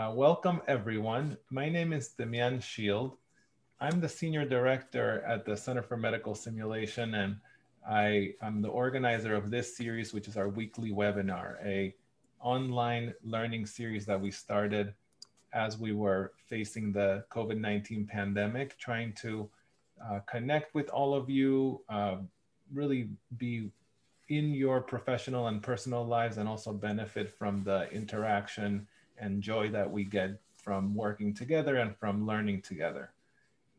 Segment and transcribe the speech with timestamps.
[0.00, 1.36] Uh, welcome everyone.
[1.50, 3.18] My name is Demian Szyld.
[3.80, 7.36] I'm the Senior Director at the Center for Medical Simulation and
[7.86, 11.94] I am the organizer of this series, which is our weekly webinar, a
[12.40, 14.94] online learning series that we started
[15.52, 19.50] as we were facing the COVID-19 pandemic, trying to
[20.02, 22.16] uh, connect with all of you, uh,
[22.72, 23.70] really be
[24.30, 28.86] in your professional and personal lives and also benefit from the interaction
[29.20, 33.12] and joy that we get from working together and from learning together.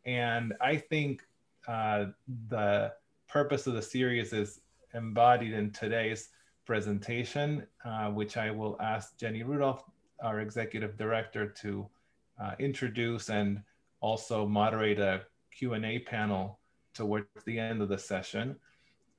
[0.06, 1.24] And I think
[1.68, 2.06] uh,
[2.50, 2.94] the
[3.28, 4.62] purpose of the series is
[4.94, 6.30] embodied in today's
[6.66, 9.84] presentation, uh, which I will ask Jenny Rudolph,
[10.24, 11.88] our executive director, to
[12.42, 13.62] uh, introduce and
[14.00, 15.22] also moderate a
[15.52, 16.60] Q&A panel
[16.94, 18.56] towards the end of the session.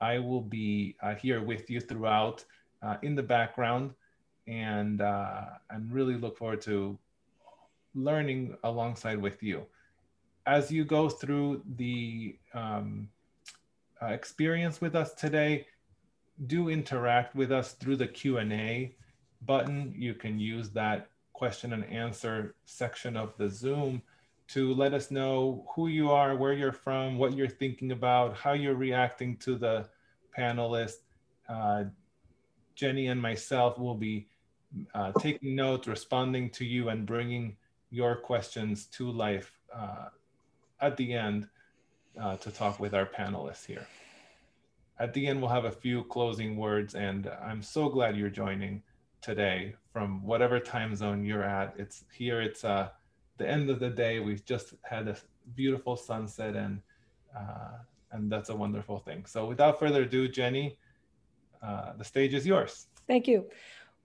[0.01, 2.45] I will be uh, here with you throughout
[2.83, 3.93] uh, in the background
[4.47, 6.99] and uh, and really look forward to
[7.95, 9.67] learning alongside with you.
[10.47, 13.09] As you go through the um,
[14.03, 15.67] uh, experience with us today,
[16.47, 18.97] do interact with us through the Q&A
[19.43, 19.95] button.
[19.97, 24.03] You can use that question and answer section of the Zoom
[24.49, 28.53] to let us know who you are, where you're from, what you're thinking about, how
[28.53, 29.89] you're reacting to the
[30.37, 31.01] panelists.
[31.49, 31.85] Uh,
[32.75, 34.29] Jenny and myself will be
[34.95, 37.57] uh, taking notes, responding to you, and bringing
[37.91, 40.07] your questions to life uh,
[40.81, 41.49] at the end
[42.21, 43.87] uh, to talk with our panelists here.
[44.99, 48.83] At the end, we'll have a few closing words, and I'm so glad you're joining
[49.21, 51.75] today from whatever time zone you're at.
[51.79, 52.91] It's here, it's uh,
[53.39, 54.21] the end of the day.
[54.21, 55.17] We've just had a
[55.55, 56.81] beautiful sunset, and
[57.37, 57.79] uh,
[58.13, 59.25] and that's a wonderful thing.
[59.27, 60.79] So without further ado, Jenny,
[61.63, 62.87] uh, the stage is yours.
[63.07, 63.47] Thank you.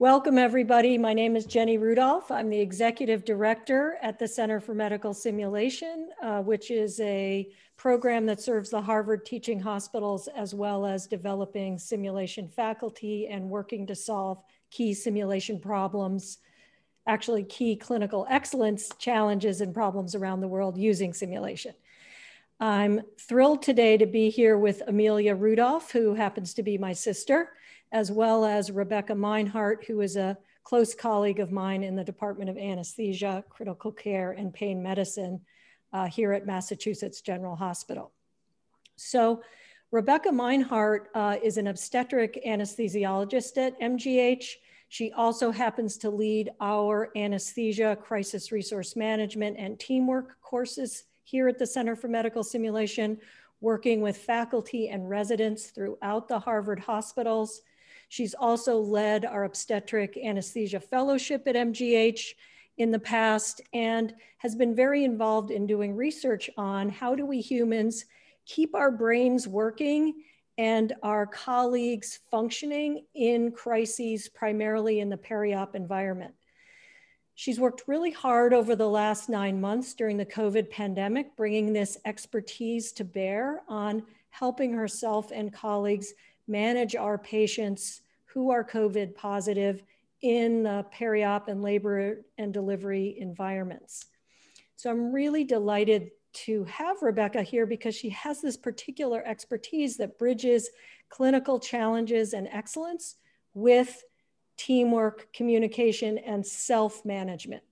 [0.00, 0.96] Welcome, everybody.
[0.96, 2.30] My name is Jenny Rudolph.
[2.30, 8.24] I'm the executive director at the Center for Medical Simulation, uh, which is a program
[8.26, 13.96] that serves the Harvard teaching hospitals as well as developing simulation faculty and working to
[13.96, 16.38] solve key simulation problems,
[17.08, 21.74] actually key clinical excellence challenges and problems around the world using simulation.
[22.60, 27.50] I'm thrilled today to be here with Amelia Rudolph, who happens to be my sister
[27.92, 32.50] as well as Rebecca Minehart, who is a close colleague of mine in the Department
[32.50, 35.40] of Anesthesia, Critical Care, and Pain Medicine
[35.92, 38.12] uh, here at Massachusetts General Hospital.
[38.96, 39.42] So
[39.90, 44.44] Rebecca Minehart uh, is an obstetric anesthesiologist at MGH.
[44.90, 51.58] She also happens to lead our anesthesia, crisis resource management, and teamwork courses here at
[51.58, 53.18] the Center for Medical Simulation,
[53.60, 57.62] working with faculty and residents throughout the Harvard hospitals.
[58.08, 62.34] She's also led our obstetric anesthesia fellowship at MGH
[62.78, 67.40] in the past and has been very involved in doing research on how do we
[67.40, 68.04] humans
[68.46, 70.14] keep our brains working
[70.56, 76.34] and our colleagues functioning in crises, primarily in the peri-op environment.
[77.34, 81.96] She's worked really hard over the last nine months during the COVID pandemic, bringing this
[82.04, 86.12] expertise to bear on helping herself and colleagues
[86.48, 89.82] manage our patients who are COVID positive
[90.22, 94.06] in the peri-op and labor and delivery environments.
[94.76, 100.18] So I'm really delighted to have Rebecca here because she has this particular expertise that
[100.18, 100.70] bridges
[101.08, 103.16] clinical challenges and excellence
[103.54, 104.02] with
[104.56, 107.62] teamwork, communication, and self-management.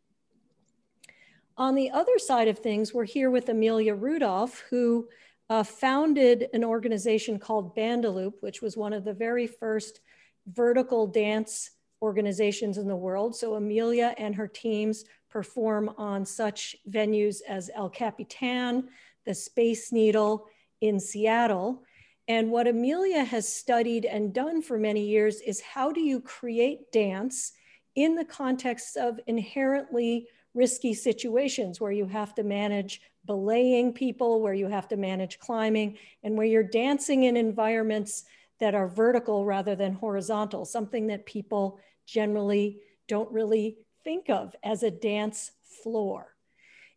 [1.59, 5.09] On the other side of things, we're here with Amelia Rudolph, who
[5.49, 10.01] uh, founded an organization called Bandaloop, which was one of the very first
[10.47, 11.71] vertical dance
[12.03, 13.35] organizations in the world.
[13.35, 18.89] So Amelia and her teams perform on such venues as El Capitan,
[19.25, 20.47] the Space Needle
[20.81, 21.83] in Seattle.
[22.29, 26.91] And what Amelia has studied and done for many years is how do you create
[26.93, 27.53] dance
[27.95, 34.55] in the context of inherently risky situations where you have to manage belaying people, where
[34.55, 38.25] you have to manage climbing, and where you're dancing in environments
[38.59, 44.83] that are vertical rather than horizontal, something that people generally don't really think of as
[44.83, 46.35] a dance floor.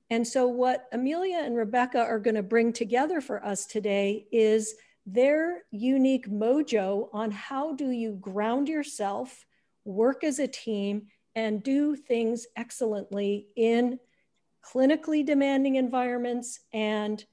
[0.10, 4.76] And so, what Amelia and Rebecca are going to bring together for us today is
[5.06, 9.46] their unique mojo on how do you ground yourself,
[9.86, 11.08] work as a team,
[11.40, 13.98] and do things excellently in
[14.62, 17.26] clinically demanding environments and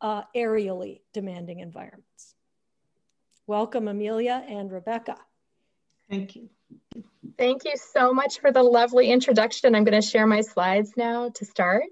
[0.00, 2.36] uh, aerially demanding environments.
[3.48, 5.16] Welcome, Amelia and Rebecca.
[6.08, 6.50] Thank you.
[7.36, 9.74] Thank you so much for the lovely introduction.
[9.74, 11.84] I'm going to share my slides now to start.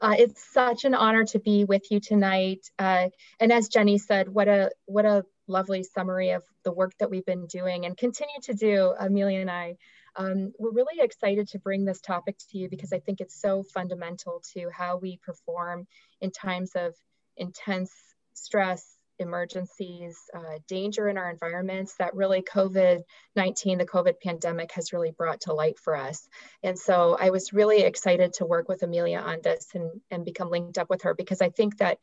[0.00, 2.70] Uh, it's such an honor to be with you tonight.
[2.78, 3.08] Uh,
[3.38, 7.26] and as Jenny said, what a what a lovely summary of the work that we've
[7.26, 9.76] been doing and continue to do, Amelia and I.
[10.16, 13.62] Um, we're really excited to bring this topic to you because I think it's so
[13.62, 15.86] fundamental to how we perform
[16.20, 16.94] in times of
[17.36, 17.92] intense
[18.34, 23.04] stress, emergencies, uh, danger in our environments that really COVID-19,
[23.78, 26.28] the COVID pandemic has really brought to light for us.
[26.62, 30.50] And so I was really excited to work with Amelia on this and, and become
[30.50, 31.98] linked up with her because I think that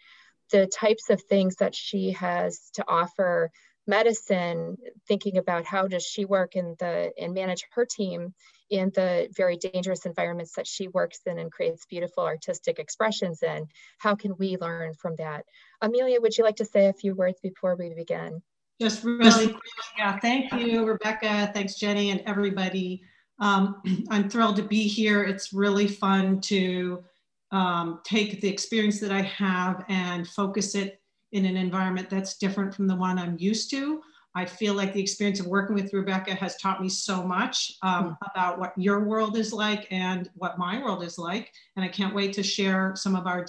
[0.52, 3.52] the types of things that she has to offer
[3.88, 8.34] medicine, thinking about how does she work in the and manage her team
[8.70, 13.68] in the very dangerous environments that she works in and creates beautiful artistic expressions in.
[13.98, 15.46] How can we learn from that?
[15.82, 18.42] Amelia, would you like to say a few words before we begin?
[18.80, 19.56] Just really
[19.98, 20.18] yeah.
[20.20, 21.52] Thank you, Rebecca.
[21.54, 23.04] Thanks, Jenny, and everybody.
[23.40, 25.24] Um, I'm thrilled to be here.
[25.24, 27.04] It's really fun to
[27.52, 31.01] um, take the experience that I have and focus it
[31.32, 34.02] in an environment that's different from the one I'm used to.
[34.34, 38.04] I feel like the experience of working with Rebecca has taught me so much um,
[38.06, 38.12] hmm.
[38.34, 41.52] about what your world is like and what my world is like.
[41.76, 43.46] And I can't wait to share some of our,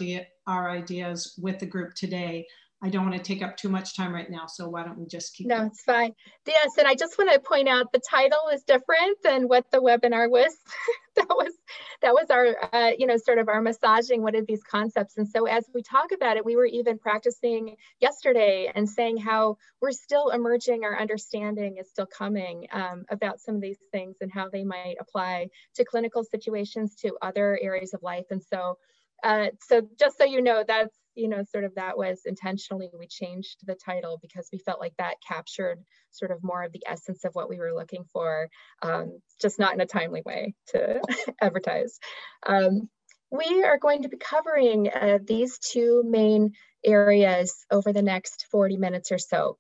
[0.47, 2.47] our ideas with the group today.
[2.85, 5.07] I don't want to take up too much time right now, so why don't we
[5.07, 5.69] just keep No, going?
[5.69, 6.13] it's fine.
[6.47, 9.79] Yes, and I just want to point out the title is different than what the
[9.79, 10.53] webinar was.
[11.17, 11.53] that was
[12.01, 15.29] that was our uh, you know sort of our massaging what are these concepts and
[15.29, 19.93] so as we talk about it we were even practicing yesterday and saying how we're
[19.93, 24.49] still emerging our understanding is still coming um, about some of these things and how
[24.49, 28.79] they might apply to clinical situations to other areas of life and so
[29.23, 33.07] uh, so just so you know, that's, you know, sort of that was intentionally, we
[33.07, 35.79] changed the title because we felt like that captured
[36.11, 38.49] sort of more of the essence of what we were looking for,
[38.83, 41.01] um, just not in a timely way to
[41.41, 41.99] advertise.
[42.47, 42.89] Um,
[43.31, 46.53] we are going to be covering uh, these two main
[46.85, 49.57] areas over the next 40 minutes or so.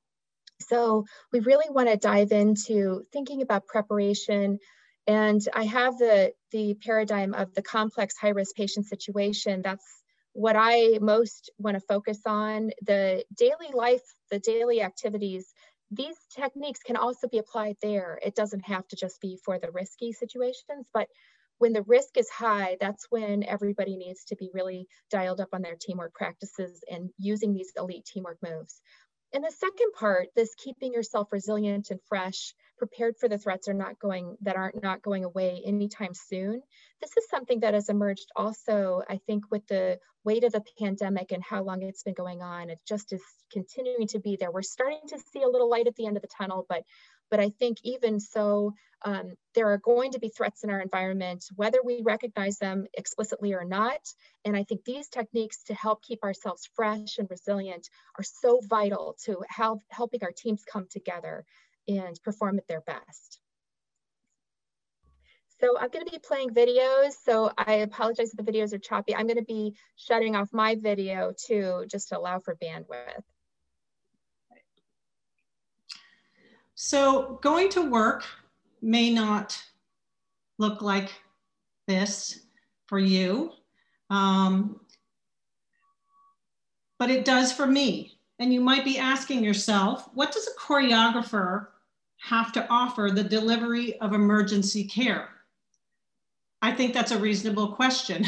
[0.60, 4.58] So we really want to dive into thinking about preparation,
[5.06, 9.62] and I have the, the paradigm of the complex high risk patient situation.
[9.62, 10.01] That's
[10.32, 12.70] what I most want to focus on.
[12.86, 15.52] The daily life, the daily activities,
[15.90, 18.18] these techniques can also be applied there.
[18.22, 21.08] It doesn't have to just be for the risky situations, but
[21.58, 25.62] when the risk is high, that's when everybody needs to be really dialed up on
[25.62, 28.80] their teamwork practices and using these elite teamwork moves.
[29.32, 33.74] And the second part, this keeping yourself resilient and fresh, prepared for the threats are
[33.74, 36.60] not going that aren't not going away anytime soon.
[37.00, 41.30] This is something that has emerged also, I think, with the weight of the pandemic
[41.30, 42.70] and how long it's been going on.
[42.70, 44.50] It just is continuing to be there.
[44.50, 46.82] We're starting to see a little light at the end of the tunnel, but
[47.30, 48.74] but I think even so,
[49.06, 53.54] um, there are going to be threats in our environment, whether we recognize them explicitly
[53.54, 54.00] or not.
[54.44, 57.88] And I think these techniques to help keep ourselves fresh and resilient
[58.18, 61.46] are so vital to help, helping our teams come together
[61.88, 63.40] and perform at their best.
[65.60, 67.12] So I'm going to be playing videos.
[67.24, 69.14] So I apologize if the videos are choppy.
[69.14, 73.22] I'm going to be shutting off my video too, just to allow for bandwidth.
[76.74, 78.24] So going to work
[78.80, 79.56] may not
[80.58, 81.12] look like
[81.86, 82.40] this
[82.86, 83.52] for you,
[84.10, 84.80] um,
[86.98, 88.18] but it does for me.
[88.40, 91.68] And you might be asking yourself, what does a choreographer
[92.22, 95.28] have to offer the delivery of emergency care?
[96.62, 98.24] I think that's a reasonable question.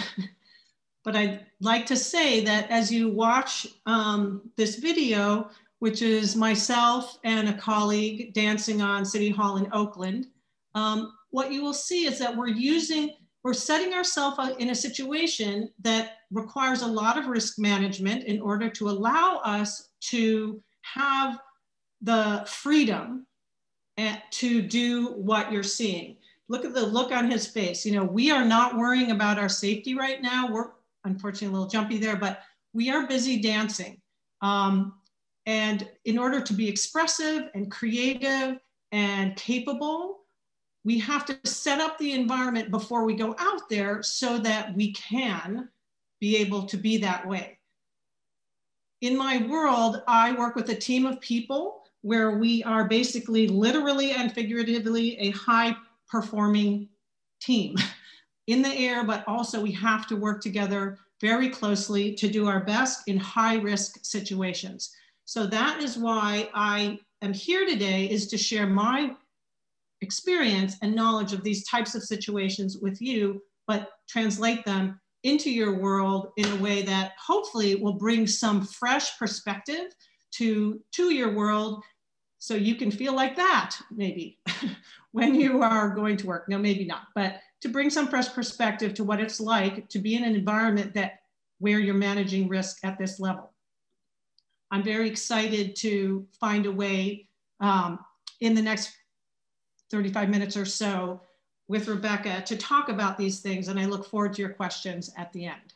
[1.04, 5.48] but I'd like to say that as you watch um, this video,
[5.78, 10.26] which is myself and a colleague dancing on City Hall in Oakland,
[10.74, 15.70] um, what you will see is that we're using, we're setting ourselves in a situation
[15.82, 21.38] that requires a lot of risk management in order to allow us to have
[22.02, 23.26] the freedom
[23.96, 26.16] to do what you're seeing.
[26.48, 27.86] Look at the look on his face.
[27.86, 30.50] You know, we are not worrying about our safety right now.
[30.50, 30.72] We're
[31.04, 32.40] unfortunately a little jumpy there, but
[32.72, 34.00] we are busy dancing.
[34.42, 34.94] Um,
[35.46, 38.58] and in order to be expressive and creative
[38.92, 40.20] and capable,
[40.84, 44.92] we have to set up the environment before we go out there so that we
[44.92, 45.68] can
[46.20, 47.58] be able to be that way.
[49.00, 54.10] In my world, I work with a team of people where we are basically literally
[54.10, 55.74] and figuratively a high
[56.06, 56.86] performing
[57.40, 57.74] team
[58.46, 62.60] in the air, but also we have to work together very closely to do our
[62.60, 64.94] best in high risk situations.
[65.24, 69.12] So that is why I am here today is to share my
[70.02, 75.78] experience and knowledge of these types of situations with you, but translate them into your
[75.78, 79.86] world in a way that hopefully will bring some fresh perspective
[80.32, 81.82] to, to your world
[82.44, 84.38] so you can feel like that maybe
[85.12, 86.46] when you are going to work.
[86.46, 90.14] No, maybe not, but to bring some fresh perspective to what it's like to be
[90.14, 91.20] in an environment that
[91.58, 93.50] where you're managing risk at this level.
[94.70, 97.28] I'm very excited to find a way
[97.60, 97.98] um,
[98.42, 98.94] in the next
[99.90, 101.22] 35 minutes or so
[101.66, 103.68] with Rebecca to talk about these things.
[103.68, 105.72] And I look forward to your questions at the end.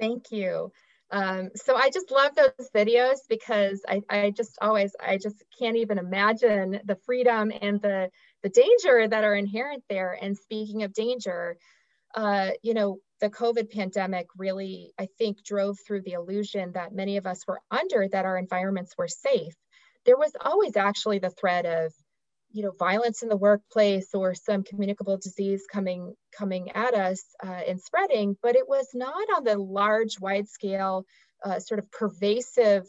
[0.00, 0.72] Thank you.
[1.12, 5.76] Um, so I just love those videos because I, I just always, I just can't
[5.76, 8.08] even imagine the freedom and the,
[8.42, 10.18] the danger that are inherent there.
[10.20, 11.58] And speaking of danger,
[12.14, 17.18] uh, you know, the COVID pandemic really, I think, drove through the illusion that many
[17.18, 19.54] of us were under that our environments were safe.
[20.06, 21.92] There was always actually the threat of
[22.52, 27.60] you know, violence in the workplace or some communicable disease coming coming at us uh,
[27.66, 31.04] and spreading, but it was not on the large, wide scale,
[31.44, 32.86] uh, sort of pervasive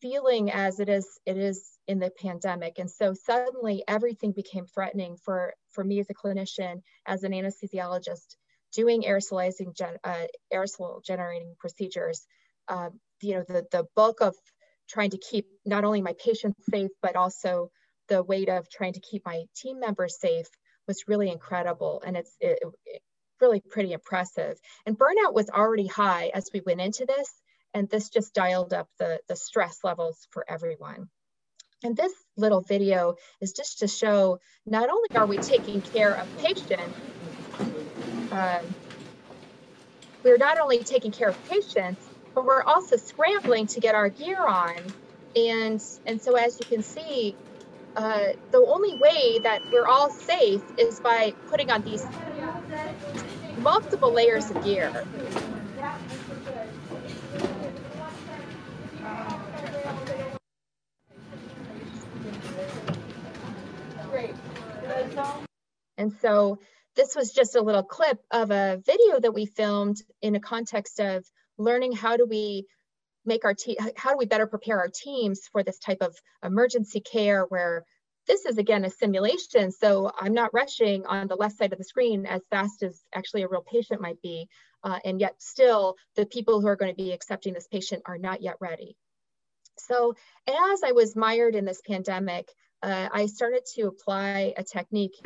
[0.00, 2.78] feeling as it is it is in the pandemic.
[2.78, 8.36] And so suddenly everything became threatening for for me as a clinician, as an anesthesiologist,
[8.72, 12.26] doing aerosolizing gen, uh, aerosol generating procedures.
[12.68, 14.34] Um, you know, the the bulk of
[14.88, 17.70] trying to keep not only my patients safe but also
[18.08, 20.48] the weight of trying to keep my team members safe
[20.86, 22.02] was really incredible.
[22.04, 23.02] And it's it, it,
[23.40, 24.58] really pretty impressive.
[24.86, 27.32] And burnout was already high as we went into this
[27.74, 31.08] and this just dialed up the the stress levels for everyone.
[31.84, 36.38] And this little video is just to show not only are we taking care of
[36.38, 36.96] patients
[38.32, 38.74] um,
[40.24, 44.44] we're not only taking care of patients but we're also scrambling to get our gear
[44.44, 44.76] on.
[45.36, 47.36] And and so as you can see
[47.96, 52.04] uh, the only way that we're all safe is by putting on these
[53.58, 55.04] multiple layers of gear.
[65.96, 66.58] And so
[66.94, 71.00] this was just a little clip of a video that we filmed in a context
[71.00, 71.24] of
[71.58, 72.66] learning how do we
[73.28, 77.00] make our team, how do we better prepare our teams for this type of emergency
[77.00, 77.84] care where
[78.26, 81.84] this is again a simulation, so I'm not rushing on the left side of the
[81.84, 84.48] screen as fast as actually a real patient might be,
[84.84, 88.18] uh, and yet still the people who are going to be accepting this patient are
[88.18, 88.96] not yet ready.
[89.78, 90.14] So
[90.46, 95.20] as I was mired in this pandemic, uh, I started to apply a technique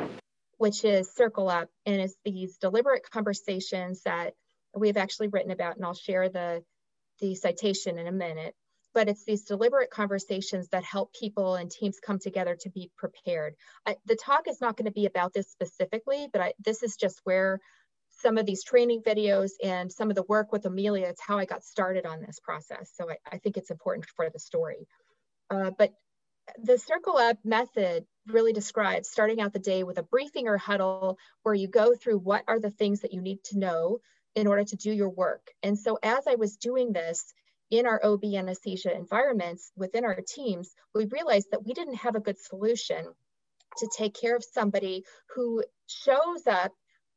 [0.57, 4.33] which is circle up and it's these deliberate conversations that
[4.75, 6.63] we've actually written about and I'll share the
[7.19, 8.55] the citation in a minute,
[8.93, 13.55] but it's these deliberate conversations that help people and teams come together to be prepared.
[13.85, 16.95] I, the talk is not going to be about this specifically, but I, this is
[16.95, 17.59] just where
[18.09, 21.45] some of these training videos and some of the work with Amelia, it's how I
[21.45, 22.91] got started on this process.
[22.93, 24.87] So I, I think it's important for the story.
[25.49, 25.93] Uh, but
[26.61, 31.17] the circle up method really describes starting out the day with a briefing or huddle
[31.43, 33.99] where you go through what are the things that you need to know
[34.35, 35.51] in order to do your work.
[35.61, 37.33] And so as I was doing this
[37.69, 42.19] in our OB anesthesia environments within our teams, we realized that we didn't have a
[42.19, 43.05] good solution
[43.77, 45.03] to take care of somebody
[45.35, 46.71] who shows up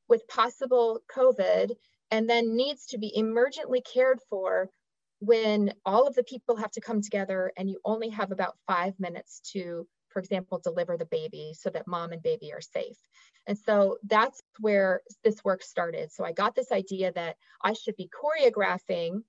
[0.09, 1.73] with possible COVID
[2.11, 4.71] and then needs to be emergently cared for
[5.21, 8.99] when all of the people have to come together and you only have about five
[8.99, 12.97] minutes to for example, deliver the baby so that mom and baby are safe.
[13.47, 16.11] And so that's where this work started.
[16.11, 19.25] So I got this idea that I should be choreographing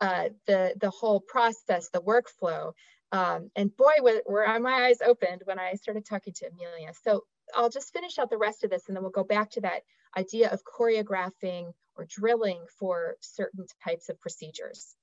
[0.00, 2.70] uh, the, the whole process, the workflow.
[3.10, 6.92] Um, and boy, were, were my eyes opened when I started talking to Amelia.
[7.02, 9.62] So I'll just finish out the rest of this and then we'll go back to
[9.62, 9.82] that
[10.16, 14.94] idea of choreographing or drilling for certain types of procedures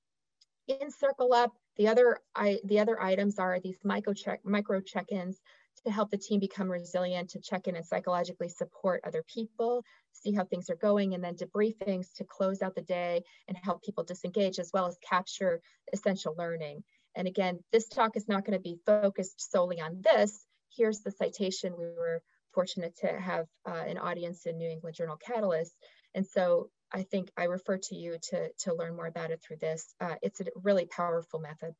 [0.66, 5.40] in Circle Up, the other, I, the other items are these micro, check, micro check-ins
[5.84, 10.32] to help the team become resilient, to check in and psychologically support other people, see
[10.32, 14.04] how things are going, and then debriefings to close out the day and help people
[14.04, 15.60] disengage, as well as capture
[15.92, 16.82] essential learning.
[17.14, 20.44] And again, this talk is not going to be focused solely on this.
[20.76, 21.74] Here's the citation.
[21.78, 22.22] We were
[22.52, 25.72] fortunate to have uh, an audience in New England Journal Catalyst.
[26.14, 29.58] And so I think I refer to you to, to learn more about it through
[29.58, 29.94] this.
[30.00, 31.74] Uh, it's a really powerful method.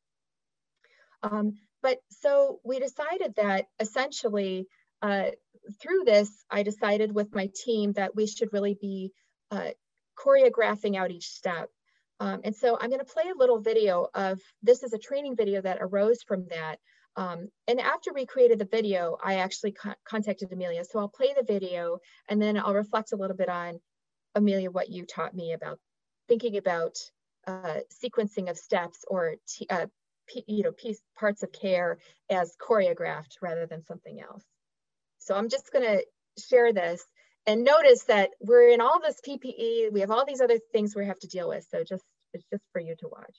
[1.23, 4.67] Um, but so we decided that essentially
[5.01, 5.31] uh,
[5.81, 9.11] through this, I decided with my team that we should really be
[9.49, 9.71] uh,
[10.17, 11.69] choreographing out each step.
[12.19, 15.61] Um, and so I'm gonna play a little video of, this is a training video
[15.61, 16.77] that arose from that.
[17.15, 20.85] Um, and after we created the video, I actually co contacted Amelia.
[20.85, 21.97] So I'll play the video
[22.29, 23.79] and then I'll reflect a little bit on,
[24.35, 25.79] Amelia, what you taught me about
[26.27, 26.97] thinking about
[27.47, 29.35] uh, sequencing of steps or
[29.69, 29.87] uh,
[30.47, 31.97] you know piece parts of care
[32.29, 34.43] as choreographed rather than something else.
[35.19, 36.05] So I'm just going to
[36.49, 37.03] share this
[37.47, 39.91] and notice that we're in all this PPE.
[39.91, 41.67] We have all these other things we have to deal with.
[41.69, 43.37] So just it's just for you to watch.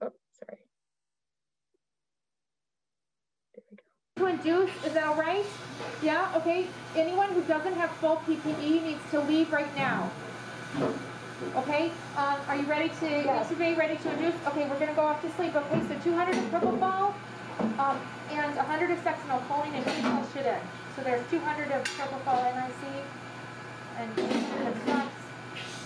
[0.00, 0.58] Oh, sorry.
[4.16, 5.44] To induce, is that all right?
[6.00, 6.68] Yeah, okay.
[6.94, 10.08] Anyone who doesn't have full PPE needs to leave right now.
[11.56, 13.48] Okay, um, are you ready to, yes.
[13.48, 14.34] Survey ready to induce?
[14.46, 15.56] Okay, we're gonna go off to sleep.
[15.56, 17.12] Okay, so 200 of propofol
[17.80, 20.60] um, and 100 of succinylcholine and flush it in.
[20.94, 23.04] So there's 200 of propofol NIC
[23.98, 25.08] and 200 of sux,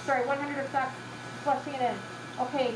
[0.04, 0.92] sorry, 100 of sux,
[1.44, 1.96] flushing it in.
[2.44, 2.74] Okay.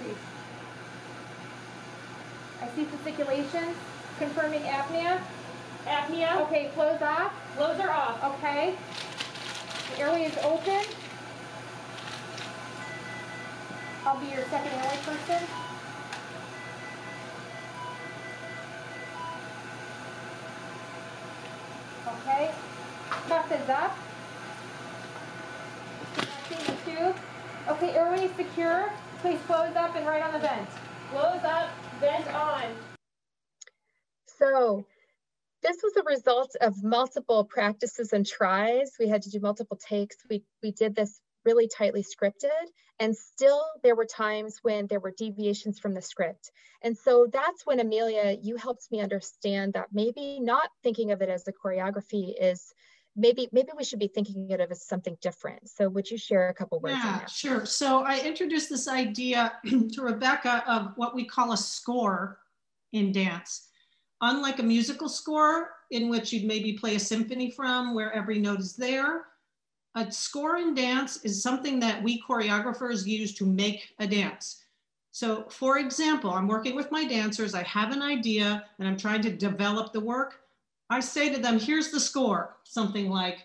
[0.00, 0.33] Let's see.
[2.64, 3.76] I see fasciculations,
[4.18, 5.20] confirming apnea.
[5.84, 6.40] Apnea.
[6.46, 7.30] Okay, flows off.
[7.56, 8.24] Flows are off.
[8.24, 8.74] Okay.
[9.90, 10.82] The airway is open.
[14.06, 15.42] I'll be your second airway person.
[22.08, 22.50] Okay.
[23.28, 23.98] Cuff is up.
[26.16, 27.16] Connecting the tube.
[27.68, 28.90] Okay, airway is secure.
[29.20, 30.68] Please close up and right on the vent.
[31.10, 31.68] Close up
[32.02, 32.64] on.
[34.26, 34.86] So
[35.62, 38.92] this was a result of multiple practices and tries.
[38.98, 40.16] We had to do multiple takes.
[40.28, 42.48] We, we did this really tightly scripted
[43.00, 46.50] and still there were times when there were deviations from the script.
[46.82, 51.28] And so that's when Amelia, you helped me understand that maybe not thinking of it
[51.28, 52.72] as a choreography is
[53.16, 55.68] maybe maybe we should be thinking of it as something different.
[55.68, 56.96] So would you share a couple words?
[56.96, 57.66] Yeah, sure.
[57.66, 62.40] So I introduced this idea to Rebecca of what we call a score
[62.92, 63.68] in dance.
[64.20, 68.60] Unlike a musical score in which you'd maybe play a symphony from where every note
[68.60, 69.26] is there,
[69.96, 74.64] a score in dance is something that we choreographers use to make a dance.
[75.12, 79.22] So for example, I'm working with my dancers, I have an idea and I'm trying
[79.22, 80.40] to develop the work.
[80.94, 83.38] I say to them, here's the score, something like,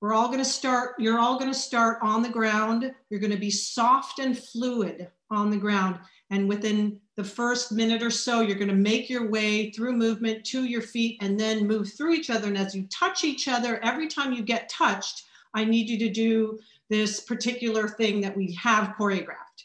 [0.00, 2.94] we're all gonna start, you're all gonna start on the ground.
[3.10, 5.98] You're gonna be soft and fluid on the ground.
[6.30, 10.62] And within the first minute or so, you're gonna make your way through movement to
[10.62, 12.46] your feet and then move through each other.
[12.46, 16.08] And as you touch each other, every time you get touched, I need you to
[16.08, 16.56] do
[16.88, 19.64] this particular thing that we have choreographed.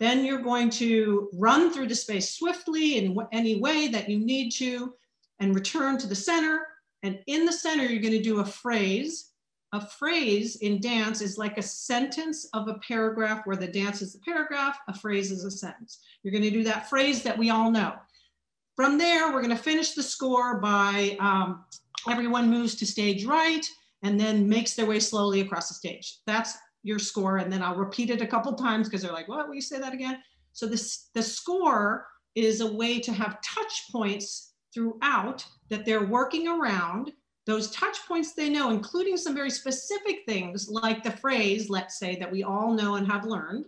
[0.00, 4.50] Then you're going to run through the space swiftly in any way that you need
[4.54, 4.94] to
[5.40, 6.66] and return to the center.
[7.02, 9.32] And in the center, you're gonna do a phrase.
[9.72, 14.12] A phrase in dance is like a sentence of a paragraph where the dance is
[14.12, 15.98] the paragraph, a phrase is a sentence.
[16.22, 17.94] You're gonna do that phrase that we all know.
[18.76, 21.64] From there, we're gonna finish the score by um,
[22.08, 23.66] everyone moves to stage right
[24.02, 26.20] and then makes their way slowly across the stage.
[26.26, 27.38] That's your score.
[27.38, 29.80] And then I'll repeat it a couple times because they're like, what, will you say
[29.80, 30.18] that again?
[30.52, 36.46] So this, the score is a way to have touch points throughout that they're working
[36.48, 37.10] around
[37.46, 42.16] those touch points they know, including some very specific things like the phrase, let's say,
[42.16, 43.64] that we all know and have learned.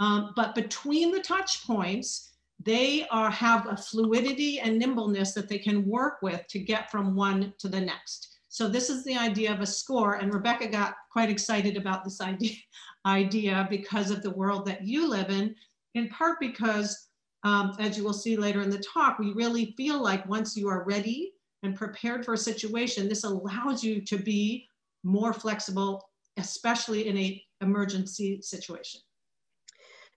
[0.00, 5.58] Um, but between the touch points, they are, have a fluidity and nimbleness that they
[5.58, 8.38] can work with to get from one to the next.
[8.48, 10.14] So this is the idea of a score.
[10.14, 12.56] And Rebecca got quite excited about this idea,
[13.06, 15.54] idea because of the world that you live in,
[15.94, 17.09] in part because
[17.42, 20.68] um, as you will see later in the talk, we really feel like once you
[20.68, 24.66] are ready and prepared for a situation, this allows you to be
[25.04, 26.02] more flexible,
[26.36, 29.00] especially in a emergency situation.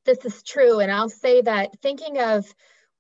[0.05, 0.79] This is true.
[0.79, 2.45] And I'll say that thinking of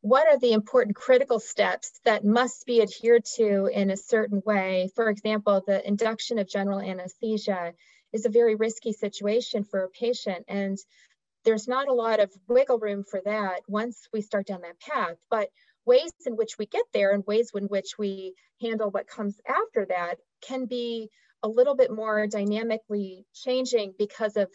[0.01, 4.89] what are the important critical steps that must be adhered to in a certain way.
[4.95, 7.73] For example, the induction of general anesthesia
[8.11, 10.45] is a very risky situation for a patient.
[10.47, 10.77] And
[11.43, 15.17] there's not a lot of wiggle room for that once we start down that path.
[15.29, 15.49] But
[15.85, 19.85] ways in which we get there and ways in which we handle what comes after
[19.85, 21.09] that can be
[21.43, 24.49] a little bit more dynamically changing because of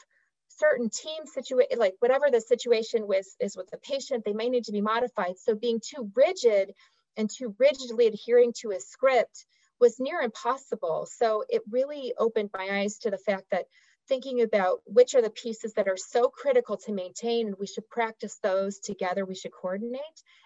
[0.49, 4.65] certain team situation, like whatever the situation with is with the patient, they may need
[4.65, 5.39] to be modified.
[5.39, 6.73] So being too rigid
[7.17, 9.45] and too rigidly adhering to a script
[9.81, 11.07] was near impossible.
[11.11, 13.67] So it really opened my eyes to the fact that
[14.09, 17.89] thinking about which are the pieces that are so critical to maintain and we should
[17.89, 20.01] practice those together we should coordinate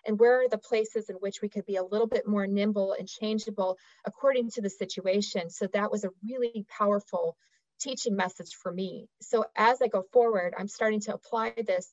[0.07, 2.95] and where are the places in which we could be a little bit more nimble
[2.99, 7.37] and changeable according to the situation so that was a really powerful
[7.83, 9.09] teaching message for me.
[9.21, 11.91] So as I go forward, I'm starting to apply this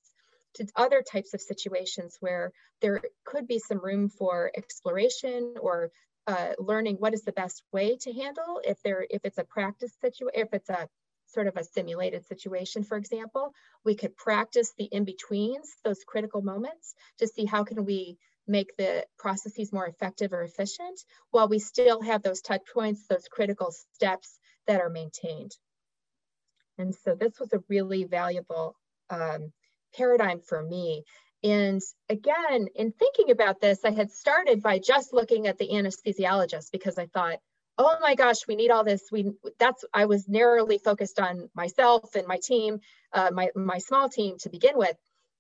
[0.56, 2.52] to other types of situations where
[2.82, 5.92] there could be some room for exploration or
[6.28, 9.96] uh, learning what is the best way to handle if there if it's a practice
[10.02, 10.88] situation if it's a
[11.32, 16.96] sort of a simulated situation for example we could practice the in-betweens those critical moments
[17.18, 21.00] to see how can we make the processes more effective or efficient
[21.32, 25.56] while we still have those touch points those critical steps that are maintained
[26.80, 28.76] and so this was a really valuable
[29.10, 29.52] um,
[29.94, 31.04] paradigm for me.
[31.44, 36.72] And again, in thinking about this, I had started by just looking at the anesthesiologist
[36.72, 37.40] because I thought,
[37.80, 39.04] oh my gosh, we need all this.
[39.12, 42.80] We that's I was narrowly focused on myself and my team,
[43.14, 44.98] uh, my my small team to begin with,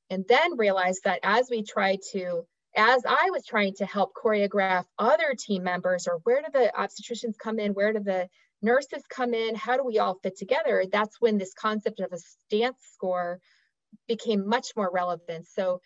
[0.09, 4.85] and then realized that as we tried to, as I was trying to help choreograph
[4.97, 8.29] other team members, or where do the obstetricians come in, where do the
[8.61, 10.85] nurses come in, how do we all fit together?
[10.91, 13.39] That's when this concept of a stance score
[14.07, 15.47] became much more relevant.
[15.47, 15.81] So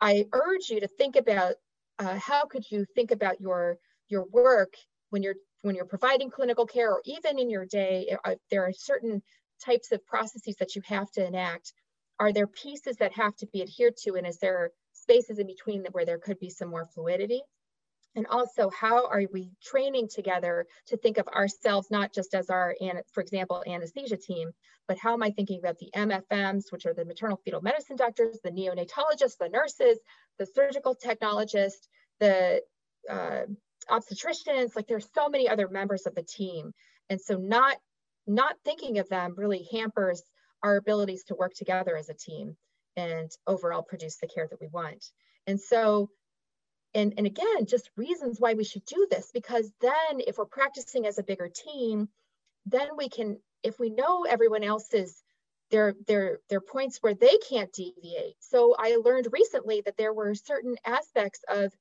[0.00, 1.54] I urge you to think about
[2.00, 3.78] uh, how could you think about your
[4.08, 4.74] your work
[5.10, 8.16] when you're when you're providing clinical care or even in your day.
[8.24, 9.22] Uh, there are certain
[9.64, 11.72] types of processes that you have to enact.
[12.20, 15.84] Are there pieces that have to be adhered to, and is there spaces in between
[15.92, 17.42] where there could be some more fluidity?
[18.16, 22.74] and also how are we training together to think of ourselves not just as our
[23.12, 24.50] for example anesthesia team
[24.86, 28.38] but how am i thinking about the mfms which are the maternal fetal medicine doctors
[28.44, 29.98] the neonatologists the nurses
[30.38, 31.88] the surgical technologists
[32.20, 32.62] the
[33.10, 33.42] uh,
[33.90, 36.72] obstetricians like there's so many other members of the team
[37.10, 37.76] and so not
[38.26, 40.22] not thinking of them really hampers
[40.62, 42.56] our abilities to work together as a team
[42.96, 45.10] and overall produce the care that we want
[45.46, 46.08] and so
[46.94, 51.06] and, and again, just reasons why we should do this, because then if we're practicing
[51.06, 52.08] as a bigger team,
[52.66, 55.22] then we can, if we know everyone else's
[55.70, 58.36] their their their points where they can't deviate.
[58.38, 61.72] So I learned recently that there were certain aspects of,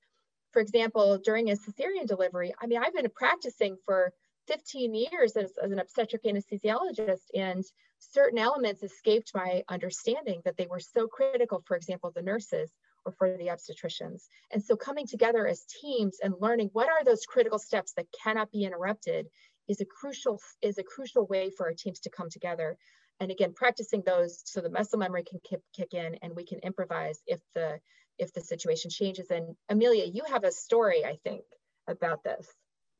[0.53, 2.53] for example, during a cesarean delivery.
[2.61, 4.13] I mean, I've been practicing for
[4.47, 7.63] 15 years as, as an obstetric anesthesiologist, and
[7.99, 11.63] certain elements escaped my understanding that they were so critical.
[11.65, 12.71] For example, the nurses
[13.05, 14.27] or for the obstetricians.
[14.51, 18.51] And so coming together as teams and learning what are those critical steps that cannot
[18.51, 19.27] be interrupted
[19.67, 22.77] is a crucial is a crucial way for our teams to come together.
[23.19, 26.59] And again, practicing those so the muscle memory can kick, kick in and we can
[26.59, 27.79] improvise if the
[28.19, 29.31] if the situation changes.
[29.31, 31.43] And Amelia, you have a story, I think,
[31.87, 32.47] about this.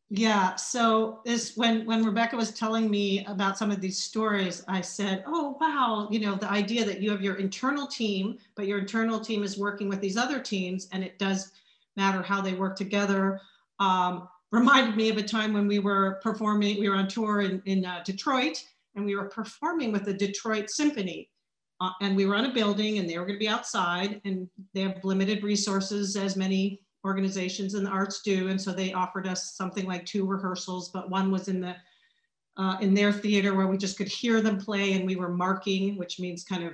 [0.10, 0.56] Yeah.
[0.56, 5.24] So this when when Rebecca was telling me about some of these stories, I said,
[5.26, 9.20] "Oh wow, you know, the idea that you have your internal team, but your internal
[9.20, 11.52] team is working with these other teams, and it does
[11.96, 13.42] matter how they work together."
[13.80, 16.80] Um, reminded me of a time when we were performing.
[16.80, 18.64] We were on tour in in uh, Detroit,
[18.96, 21.30] and we were performing with the Detroit Symphony.
[21.84, 24.48] Uh, and we were on a building and they were going to be outside and
[24.74, 28.48] they have limited resources as many organizations in the arts do.
[28.48, 31.76] And so they offered us something like two rehearsals, but one was in the
[32.56, 35.98] uh, in their theater where we just could hear them play and we were marking,
[35.98, 36.74] which means kind of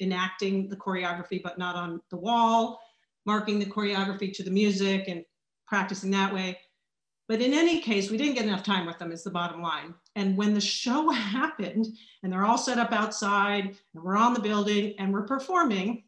[0.00, 2.80] enacting the choreography, but not on the wall,
[3.24, 5.24] marking the choreography to the music and
[5.66, 6.58] practicing that way.
[7.28, 9.94] But in any case, we didn't get enough time with them is the bottom line.
[10.14, 11.86] And when the show happened
[12.22, 16.04] and they're all set up outside and we're on the building and we're performing,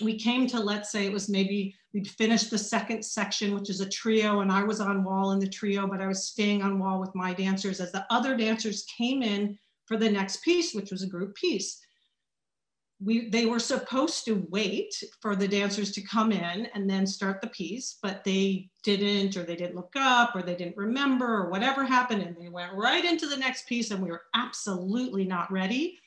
[0.00, 3.80] we came to, let's say it was maybe we'd finished the second section, which is
[3.80, 6.78] a trio, and I was on wall in the trio, but I was staying on
[6.78, 10.90] wall with my dancers as the other dancers came in for the next piece, which
[10.90, 11.80] was a group piece.
[13.04, 17.40] We, they were supposed to wait for the dancers to come in and then start
[17.40, 21.50] the piece, but they didn't, or they didn't look up, or they didn't remember, or
[21.50, 25.50] whatever happened, and they went right into the next piece, and we were absolutely not
[25.50, 25.98] ready.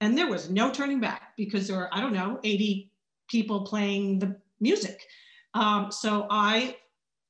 [0.00, 2.90] And there was no turning back because there were, I don't know, 80
[3.28, 5.00] people playing the music.
[5.54, 6.76] Um, so I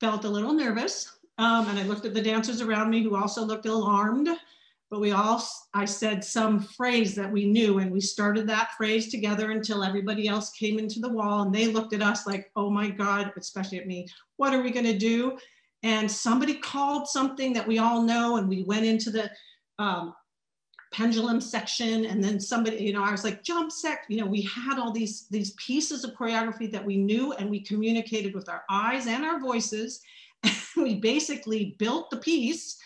[0.01, 3.45] felt a little nervous um, and I looked at the dancers around me who also
[3.45, 4.29] looked alarmed.
[4.95, 9.11] But we all, I said some phrase that we knew, and we started that phrase
[9.11, 12.71] together until everybody else came into the wall and they looked at us like, oh
[12.71, 15.37] my God, especially at me, what are we going to do?
[15.83, 19.33] And somebody called something that we all know, and we went into the
[19.81, 20.15] um,
[20.93, 24.43] pendulum section and then somebody you know i was like jump sec you know we
[24.43, 28.63] had all these these pieces of choreography that we knew and we communicated with our
[28.71, 30.01] eyes and our voices
[30.77, 32.79] we basically built the piece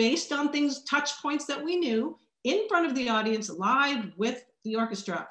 [0.00, 4.46] based on things touch points that we knew in front of the audience live with
[4.64, 5.28] the orchestra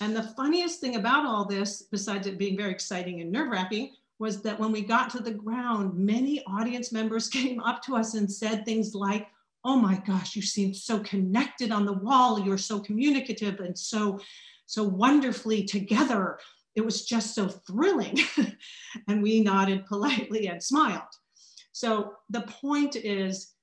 [0.00, 4.40] and the funniest thing about all this besides it being very exciting and nerve-wracking was
[4.40, 8.30] that when we got to the ground many audience members came up to us and
[8.30, 9.26] said things like
[9.64, 12.38] oh my gosh, you seem so connected on the wall.
[12.38, 14.20] You're so communicative and so,
[14.66, 16.38] so wonderfully together.
[16.74, 18.18] It was just so thrilling.
[19.08, 21.02] and we nodded politely and smiled.
[21.72, 23.53] So the point is,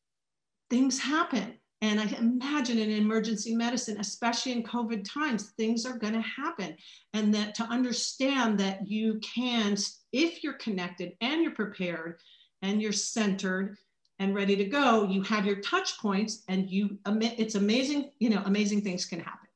[0.71, 1.53] things happen.
[1.83, 6.75] And I imagine in emergency medicine, especially in COVID times, things are going to happen.
[7.13, 9.75] And that to understand that you can,
[10.13, 12.19] if you're connected and you're prepared
[12.61, 13.77] and you're centered
[14.19, 18.43] and ready to go, you have your touch points and you, it's amazing, you know,
[18.45, 19.49] amazing things can happen.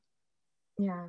[0.80, 1.06] Yeah.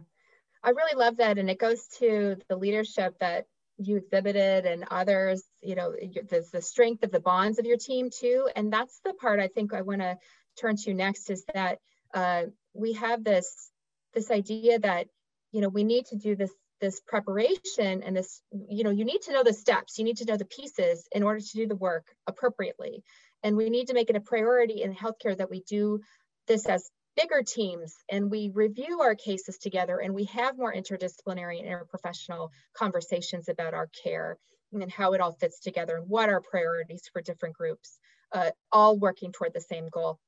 [0.62, 1.38] I really love that.
[1.38, 3.47] And it goes to the leadership that
[3.79, 8.11] you exhibited and others, you know, the, the strength of the bonds of your team
[8.11, 8.49] too.
[8.57, 10.17] And that's the part I think I want to
[10.59, 11.79] turn to next is that
[12.15, 13.71] uh, we have this
[14.15, 15.07] this idea that
[15.53, 19.23] you know we need to do this this preparation and this you know you need
[19.23, 21.77] to know the steps you need to know the pieces in order to do the
[21.77, 23.03] work appropriately
[23.43, 26.01] and we need to make it a priority in healthcare that we do
[26.47, 31.59] this as bigger teams and we review our cases together and we have more interdisciplinary
[31.59, 34.37] and interprofessional conversations about our care
[34.72, 37.98] and how it all fits together and what are priorities for different groups
[38.33, 40.18] uh, all working toward the same goal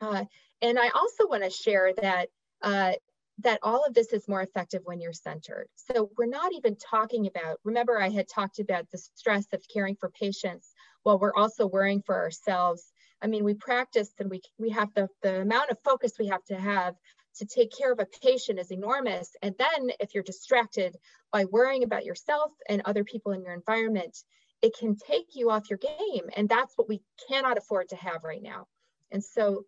[0.00, 0.24] uh,
[0.60, 2.28] and I also want to share that
[2.62, 2.92] uh,
[3.38, 5.66] that all of this is more effective when you're centered.
[5.74, 9.96] So we're not even talking about, remember I had talked about the stress of caring
[9.96, 12.92] for patients while we're also worrying for ourselves.
[13.22, 16.44] I mean, we practice and we, we have the, the amount of focus we have
[16.46, 16.94] to have
[17.36, 19.30] to take care of a patient is enormous.
[19.42, 20.96] And then if you're distracted
[21.32, 24.18] by worrying about yourself and other people in your environment,
[24.60, 26.24] it can take you off your game.
[26.36, 28.66] And that's what we cannot afford to have right now.
[29.10, 29.64] And so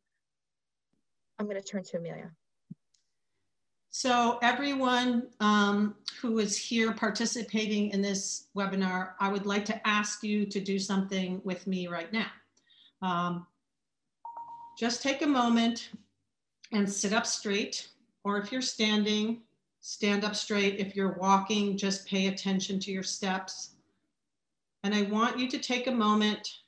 [1.38, 2.30] I'm going to turn to Amelia.
[3.90, 10.24] So everyone um, who is here participating in this webinar, I would like to ask
[10.24, 12.26] you to do something with me right now.
[13.04, 13.46] Um,
[14.78, 15.90] just take a moment
[16.72, 17.88] and sit up straight,
[18.24, 19.42] or if you're standing,
[19.80, 20.80] stand up straight.
[20.80, 23.74] If you're walking, just pay attention to your steps.
[24.84, 26.60] And I want you to take a moment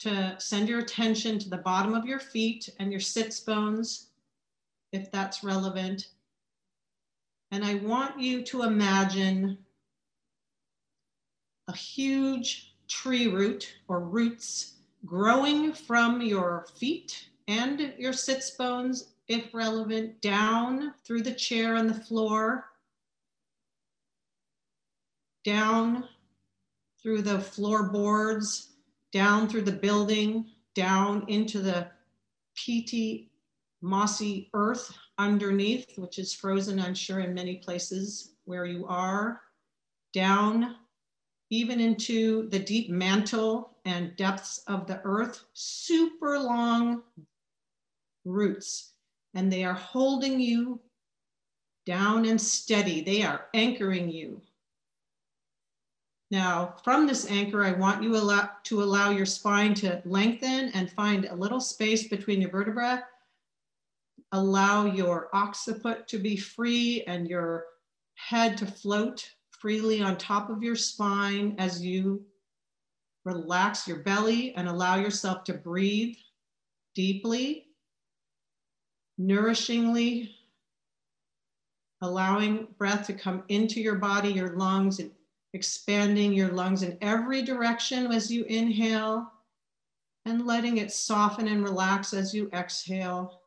[0.00, 4.08] to send your attention to the bottom of your feet and your sits bones,
[4.92, 6.08] if that's relevant.
[7.52, 9.56] And I want you to imagine
[11.68, 14.75] a huge tree root or roots
[15.06, 21.88] growing from your feet and your sits bones, if relevant, down through the chair and
[21.88, 22.66] the floor,
[25.44, 26.04] down
[27.00, 28.76] through the floorboards
[29.16, 31.86] down through the building, down into the
[32.54, 33.30] peaty,
[33.80, 39.40] mossy earth underneath, which is frozen, I'm sure, in many places where you are,
[40.12, 40.76] down
[41.50, 47.02] even into the deep mantle and depths of the earth, super long
[48.24, 48.92] roots.
[49.34, 50.80] And they are holding you
[51.84, 53.00] down and steady.
[53.00, 54.40] They are anchoring you
[56.30, 58.12] now, from this anchor, I want you
[58.64, 62.98] to allow your spine to lengthen and find a little space between your vertebrae.
[64.32, 67.66] Allow your occiput to be free and your
[68.14, 72.24] head to float freely on top of your spine as you
[73.24, 76.16] relax your belly and allow yourself to breathe
[76.94, 77.66] deeply,
[79.20, 80.30] nourishingly,
[82.02, 85.10] allowing breath to come into your body, your lungs, and
[85.54, 89.32] expanding your lungs in every direction as you inhale
[90.26, 93.40] and letting it soften and relax as you exhale.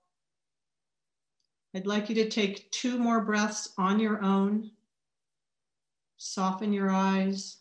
[1.75, 4.71] I'd like you to take two more breaths on your own.
[6.21, 7.59] Soften your eyes,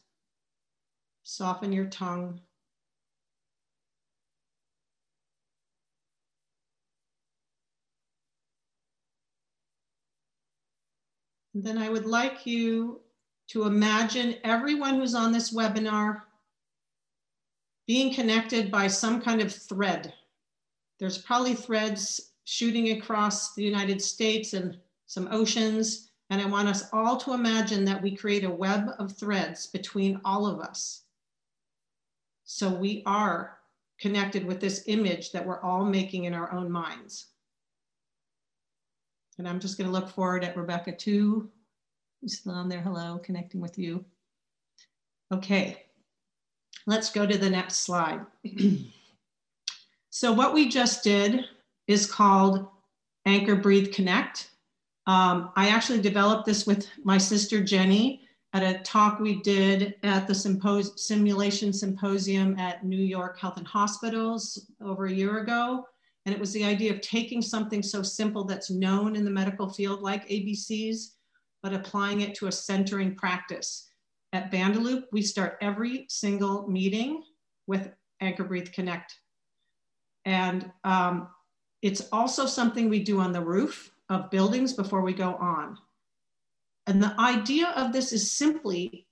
[1.23, 2.41] soften your tongue.
[11.55, 13.01] And then I would like you
[13.51, 16.23] to imagine everyone who's on this webinar
[17.87, 20.13] being connected by some kind of thread.
[20.99, 26.08] There's probably threads shooting across the United States and some oceans.
[26.31, 30.21] And I want us all to imagine that we create a web of threads between
[30.25, 31.03] all of us.
[32.45, 33.59] So we are
[33.99, 37.29] connected with this image that we're all making in our own minds.
[39.39, 41.51] And I'm just gonna look forward at Rebecca too,
[42.21, 42.81] Who's still on there?
[42.81, 44.05] Hello, connecting with you.
[45.33, 45.85] Okay,
[46.87, 48.21] let's go to the next slide.
[50.11, 51.45] so what we just did
[51.87, 52.67] is called
[53.25, 54.51] Anchor Breathe Connect.
[55.09, 60.27] Um, I actually developed this with my sister Jenny at a talk we did at
[60.27, 65.87] the sympos simulation symposium at New York Health and Hospitals over a year ago.
[66.27, 69.71] And it was the idea of taking something so simple that's known in the medical
[69.71, 71.15] field like ABCs,
[71.63, 73.89] but applying it to a centering practice.
[74.35, 77.23] At Bandaloop, we start every single meeting
[77.67, 77.91] with
[78.21, 79.15] Anchor Breathe Connect.
[80.27, 81.29] And um,
[81.81, 85.79] it's also something we do on the roof of buildings before we go on.
[86.87, 89.07] And the idea of this is simply,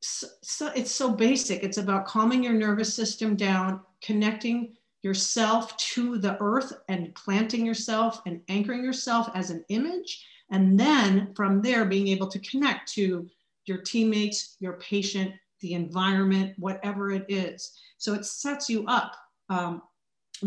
[0.00, 1.62] so, it's so basic.
[1.62, 8.20] It's about calming your nervous system down, connecting yourself to the earth and planting yourself
[8.26, 10.26] and anchoring yourself as an image.
[10.50, 13.28] And then from there, being able to connect to
[13.66, 17.78] your teammates, your patient, the environment, whatever it is.
[17.98, 19.16] So it sets you up
[19.48, 19.82] um,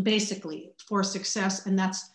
[0.02, 1.64] basically for success.
[1.64, 2.10] And that's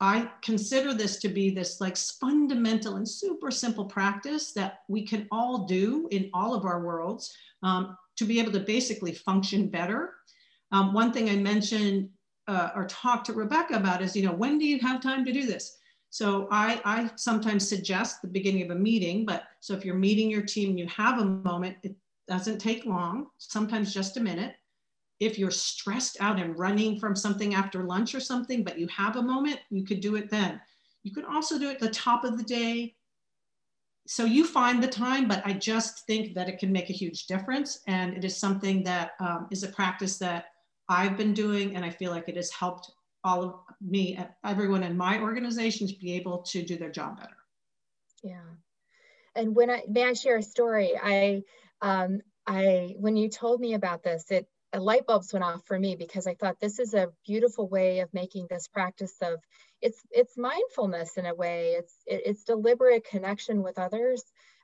[0.00, 5.26] I consider this to be this like fundamental and super simple practice that we can
[5.32, 10.14] all do in all of our worlds um, to be able to basically function better.
[10.72, 12.10] Um, one thing I mentioned
[12.48, 15.32] uh, or talked to Rebecca about is, you know, when do you have time to
[15.32, 15.78] do this?
[16.10, 20.30] So I, I sometimes suggest the beginning of a meeting, but so if you're meeting
[20.30, 21.94] your team, and you have a moment, it
[22.28, 24.54] doesn't take long, sometimes just a minute
[25.22, 29.16] if you're stressed out and running from something after lunch or something, but you have
[29.16, 30.60] a moment, you could do it then.
[31.04, 32.96] You could also do it the top of the day.
[34.08, 37.26] So you find the time, but I just think that it can make a huge
[37.26, 37.80] difference.
[37.86, 40.46] And it is something that um, is a practice that
[40.88, 42.90] I've been doing, and I feel like it has helped
[43.22, 47.36] all of me, everyone in my organization to be able to do their job better.
[48.24, 48.50] Yeah.
[49.36, 50.92] And when I, may I share a story?
[51.00, 51.42] I,
[51.80, 54.48] um, I, when you told me about this, it
[54.80, 58.12] light bulbs went off for me because I thought this is a beautiful way of
[58.14, 59.40] making this practice of
[59.80, 61.74] it's it's mindfulness in a way.
[61.78, 64.22] It's it, it's deliberate connection with others.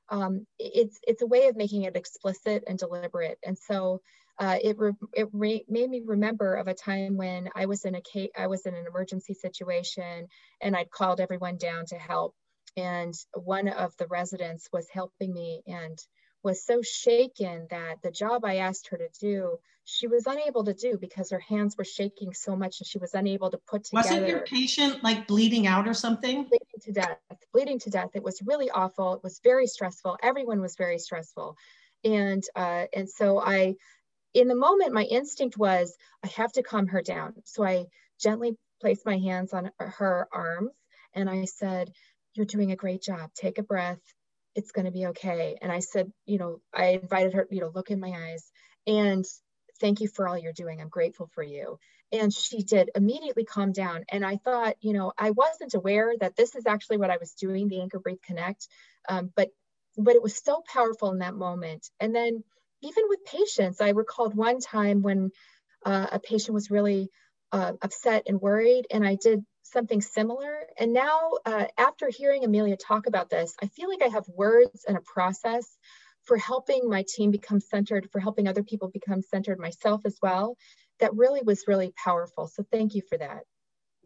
[0.09, 3.39] Um, it's it's a way of making it explicit and deliberate.
[3.45, 4.01] And so
[4.39, 7.97] uh, it re, it re, made me remember of a time when I was in
[7.97, 10.29] a case, I was in an emergency situation
[10.61, 12.35] and I'd called everyone down to help.
[12.77, 15.99] And one of the residents was helping me and
[16.43, 20.75] was so shaken that the job I asked her to do, she was unable to
[20.75, 24.09] do because her hands were shaking so much and she was unable to put together.
[24.09, 26.45] Wasn't your patient like bleeding out or something?
[26.45, 27.19] Bleeding to death,
[27.53, 28.11] bleeding to death.
[28.15, 29.15] It was really awful.
[29.15, 30.19] It was very stressful.
[30.23, 31.57] Everyone was very stressful.
[32.05, 33.75] And, uh, and so I,
[34.35, 37.35] in the moment, my instinct was, I have to calm her down.
[37.45, 37.87] So I
[38.21, 40.73] gently placed my hands on her arms
[41.15, 41.91] and I said,
[42.35, 43.31] you're doing a great job.
[43.35, 43.99] Take a breath
[44.59, 45.57] it's going to be okay.
[45.63, 48.51] And I said, you know, I invited her, you know, look in my eyes
[48.89, 49.25] and
[49.81, 50.81] thank you for all you're doing.
[50.81, 51.79] I'm grateful for you.
[52.11, 54.05] And she did immediately calm down.
[54.09, 57.35] And I thought, you know, I wasn't aware that this is actually what I was
[57.35, 58.67] doing, the Anchor Breathe Connect.
[59.09, 59.51] Um, but
[59.97, 61.89] but it was so powerful in that moment.
[62.01, 62.43] And then
[62.83, 65.31] even with patients, I recalled one time when
[65.85, 67.11] uh, a patient was really
[67.53, 70.61] uh, upset and worried, and I did something similar.
[70.79, 74.85] And now, uh, after hearing Amelia talk about this, I feel like I have words
[74.87, 75.67] and a process
[76.25, 80.57] for helping my team become centered, for helping other people become centered, myself as well.
[81.01, 82.47] That really was really powerful.
[82.49, 83.43] So thank you for that.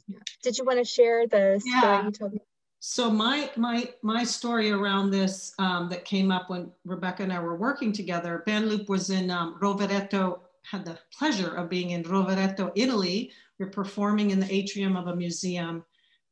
[0.06, 0.18] Yeah.
[0.42, 1.80] Did you want to share the yeah.
[1.80, 2.40] story you told me?
[2.84, 7.38] So my my my story around this um, that came up when Rebecca and I
[7.38, 8.42] were working together.
[8.44, 13.30] Bandaloop was in um, Rovereto, had the pleasure of being in Rovereto, Italy,
[13.62, 15.84] you're performing in the atrium of a museum,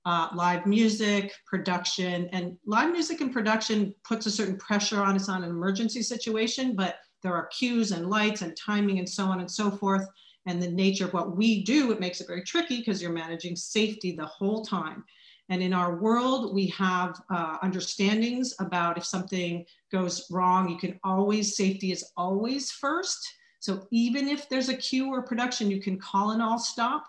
[0.05, 5.29] uh, live music, production, and live music and production puts a certain pressure on us
[5.29, 9.39] on an emergency situation, but there are cues and lights and timing and so on
[9.39, 10.05] and so forth.
[10.47, 13.55] And the nature of what we do, it makes it very tricky because you're managing
[13.55, 15.05] safety the whole time.
[15.51, 20.99] And in our world, we have uh, understandings about if something goes wrong, you can
[21.05, 23.21] always, safety is always first.
[23.61, 27.05] So even if there's a cue or production, you can call an all stop.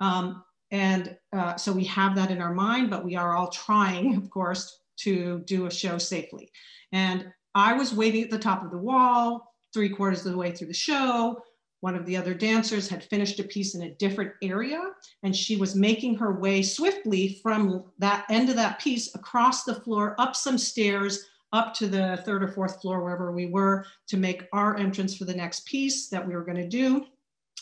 [0.00, 4.16] Um, and uh, so we have that in our mind, but we are all trying,
[4.16, 6.50] of course, to do a show safely.
[6.92, 10.52] And I was waiting at the top of the wall, three quarters of the way
[10.52, 11.42] through the show.
[11.80, 14.80] One of the other dancers had finished a piece in a different area,
[15.22, 19.76] and she was making her way swiftly from that end of that piece across the
[19.76, 24.16] floor, up some stairs, up to the third or fourth floor, wherever we were, to
[24.16, 27.06] make our entrance for the next piece that we were going to do.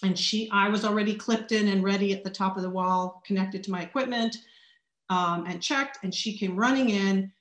[0.03, 3.23] And she, I was already clipped in and ready at the top of the wall,
[3.27, 4.37] connected to my equipment,
[5.09, 5.99] um, and checked.
[6.03, 7.33] And she came running in,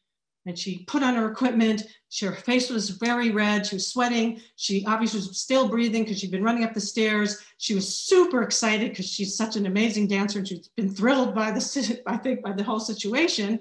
[0.45, 1.83] and she put on her equipment.
[2.09, 3.65] She, her face was very red.
[3.65, 4.41] She was sweating.
[4.55, 7.43] She obviously was still breathing because she'd been running up the stairs.
[7.57, 11.51] She was super excited because she's such an amazing dancer and she's been thrilled by
[11.51, 13.59] the, I think, by the whole situation.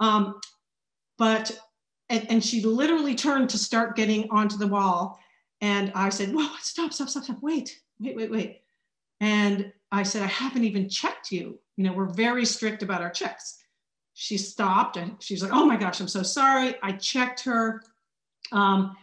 [0.00, 0.40] Um,
[1.18, 1.56] but
[2.08, 5.18] and, and she literally turned to start getting onto the wall.
[5.60, 8.62] And I said, Whoa, stop, stop, stop, stop, wait, wait, wait, wait.
[9.20, 11.58] And I said, I haven't even checked you.
[11.76, 13.58] You know, we're very strict about our checks.
[14.14, 16.74] She stopped and she's like, oh my gosh, I'm so sorry.
[16.82, 17.82] I checked her.
[18.52, 18.96] Um,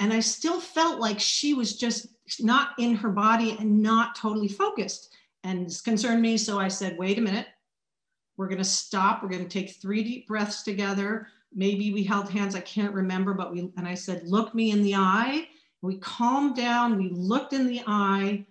[0.00, 2.08] and I still felt like she was just
[2.40, 5.14] not in her body and not totally focused.
[5.44, 6.36] And this concerned me.
[6.36, 7.46] So I said, wait a minute.
[8.36, 9.22] We're going to stop.
[9.22, 11.28] We're going to take three deep breaths together.
[11.52, 12.54] Maybe we held hands.
[12.54, 15.48] I can't remember, but we, and I said, look me in the eye.
[15.82, 16.98] We calmed down.
[16.98, 18.46] We looked in the eye.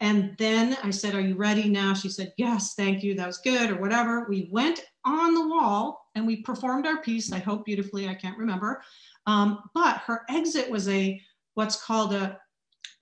[0.00, 1.94] And then I said, Are you ready now?
[1.94, 3.14] She said, Yes, thank you.
[3.14, 4.26] That was good, or whatever.
[4.28, 7.32] We went on the wall and we performed our piece.
[7.32, 8.82] I hope beautifully, I can't remember.
[9.26, 11.20] Um, but her exit was a
[11.54, 12.38] what's called a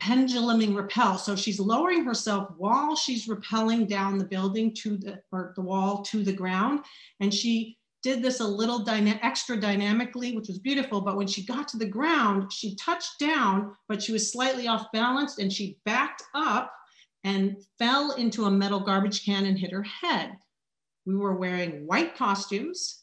[0.01, 1.19] penduluming rappel.
[1.19, 6.03] So she's lowering herself while she's rappelling down the building to the or the wall
[6.05, 6.81] to the ground.
[7.21, 11.01] And she did this a little dyna extra dynamically, which was beautiful.
[11.01, 14.93] But when she got to the ground, she touched down, but she was slightly off
[14.93, 16.73] balance and she backed up
[17.25, 20.37] and fell into a metal garbage can and hit her head.
[21.05, 23.03] We were wearing white costumes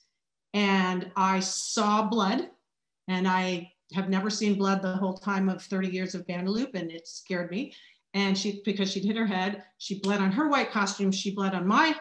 [0.53, 2.47] and I saw blood
[3.09, 6.89] and I have never seen blood the whole time of 30 years of Bandaloop and
[6.89, 7.73] it scared me.
[8.13, 11.53] And she, because she'd hit her head, she bled on her white costume, she bled
[11.53, 11.93] on my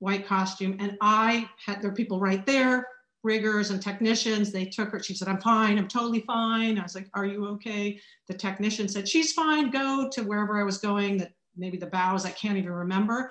[0.00, 0.76] white costume.
[0.80, 2.86] And I had, there were people right there,
[3.22, 4.50] riggers and technicians.
[4.50, 6.78] They took her, she said, I'm fine, I'm totally fine.
[6.78, 8.00] I was like, Are you okay?
[8.26, 11.18] The technician said, She's fine, go to wherever I was going.
[11.18, 13.30] That maybe the bows, I can't even remember.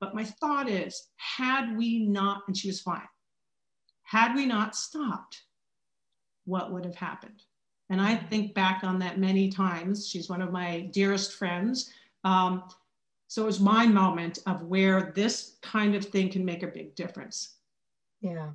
[0.00, 3.08] But my thought is, had we not, and she was fine,
[4.02, 5.42] had we not stopped,
[6.44, 7.42] what would have happened?
[7.90, 10.08] And I think back on that many times.
[10.08, 11.90] She's one of my dearest friends.
[12.22, 12.64] Um,
[13.28, 16.94] so it was my moment of where this kind of thing can make a big
[16.94, 17.56] difference.
[18.20, 18.50] Yeah.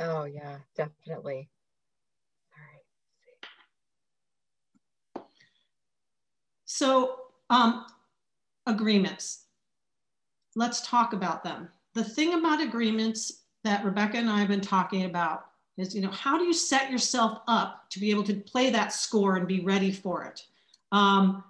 [0.00, 1.48] Oh, yeah, definitely.
[5.16, 5.26] All right.
[6.64, 7.16] So
[7.50, 7.86] um,
[8.66, 9.44] agreements.
[10.54, 11.68] Let's talk about them.
[11.94, 15.46] The thing about agreements that Rebecca and I have been talking about
[15.76, 18.92] is, you know, how do you set yourself up to be able to play that
[18.92, 20.44] score and be ready for it?
[20.92, 21.44] Um,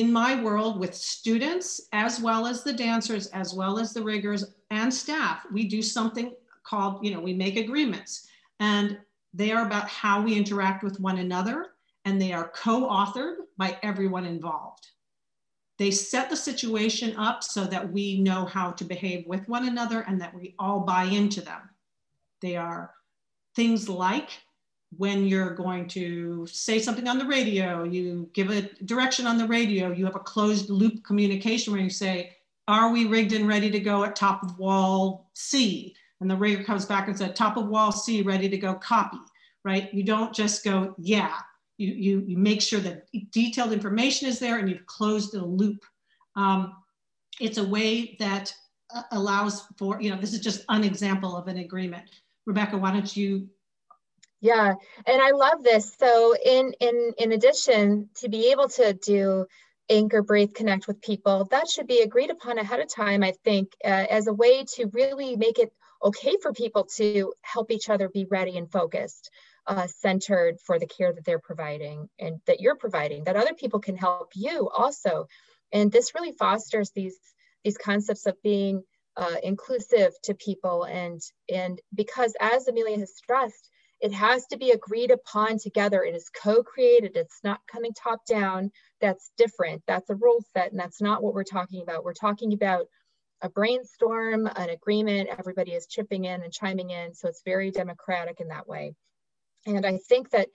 [0.00, 4.54] in my world with students, as well as the dancers, as well as the riggers
[4.70, 6.34] and staff, we do something
[6.64, 8.26] called, you know, we make agreements
[8.60, 8.98] and
[9.32, 11.68] they are about how we interact with one another
[12.04, 14.86] and they are co-authored by everyone involved.
[15.78, 20.02] They set the situation up so that we know how to behave with one another
[20.02, 21.60] and that we all buy into them.
[22.40, 22.92] They are
[23.54, 24.30] things like
[24.98, 29.46] when you're going to say something on the radio, you give a direction on the
[29.46, 32.36] radio, you have a closed loop communication where you say,
[32.68, 35.94] Are we rigged and ready to go at top of wall C?
[36.20, 39.18] And the rigger comes back and says, Top of wall C, ready to go, copy,
[39.64, 39.92] right?
[39.92, 41.34] You don't just go, Yeah,
[41.78, 45.84] you, you, you make sure that detailed information is there and you've closed the loop.
[46.34, 46.74] Um,
[47.40, 48.54] it's a way that
[48.94, 52.04] uh, allows for, you know, this is just an example of an agreement.
[52.46, 53.48] Rebecca, why don't you?
[54.40, 54.74] Yeah,
[55.06, 55.94] and I love this.
[55.98, 59.46] So in, in, in addition to be able to do
[59.88, 63.72] anchor, breathe, connect with people, that should be agreed upon ahead of time, I think,
[63.84, 65.72] uh, as a way to really make it
[66.02, 69.30] okay for people to help each other be ready and focused
[69.66, 73.80] uh, centered for the care that they're providing and that you're providing, that other people
[73.80, 75.26] can help you also.
[75.72, 77.18] And this really fosters these,
[77.64, 78.82] these concepts of being
[79.16, 80.84] uh, inclusive to people.
[80.84, 81.20] And,
[81.52, 83.70] and because as Amelia has stressed,
[84.00, 86.02] it has to be agreed upon together.
[86.02, 87.16] It is co-created.
[87.16, 88.70] It's not coming top down.
[89.00, 89.82] That's different.
[89.86, 90.70] That's a rule set.
[90.70, 92.04] And that's not what we're talking about.
[92.04, 92.86] We're talking about
[93.42, 95.30] a brainstorm, an agreement.
[95.38, 97.14] Everybody is chipping in and chiming in.
[97.14, 98.94] So it's very democratic in that way.
[99.66, 100.48] And I think that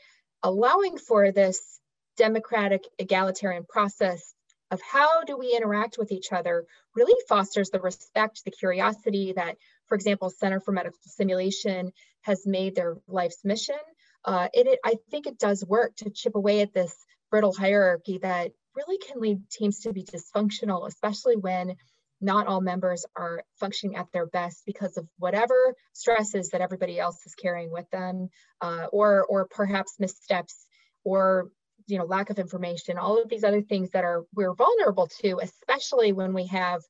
[0.44, 1.80] allowing for this
[2.18, 4.34] democratic egalitarian process
[4.70, 6.66] of how do we interact with each other
[6.96, 9.58] really fosters the respect, the curiosity that,
[9.92, 13.76] for example, Center for Medical Simulation has made their life's mission.
[14.24, 16.96] Uh, and it, I think it does work to chip away at this
[17.30, 21.76] brittle hierarchy that really can lead teams to be dysfunctional, especially when
[22.22, 27.18] not all members are functioning at their best because of whatever stresses that everybody else
[27.26, 28.30] is carrying with them,
[28.62, 30.68] uh, or or perhaps missteps,
[31.04, 31.50] or
[31.88, 32.98] you know lack of information.
[32.98, 36.82] All of these other things that are we're vulnerable to, especially when we have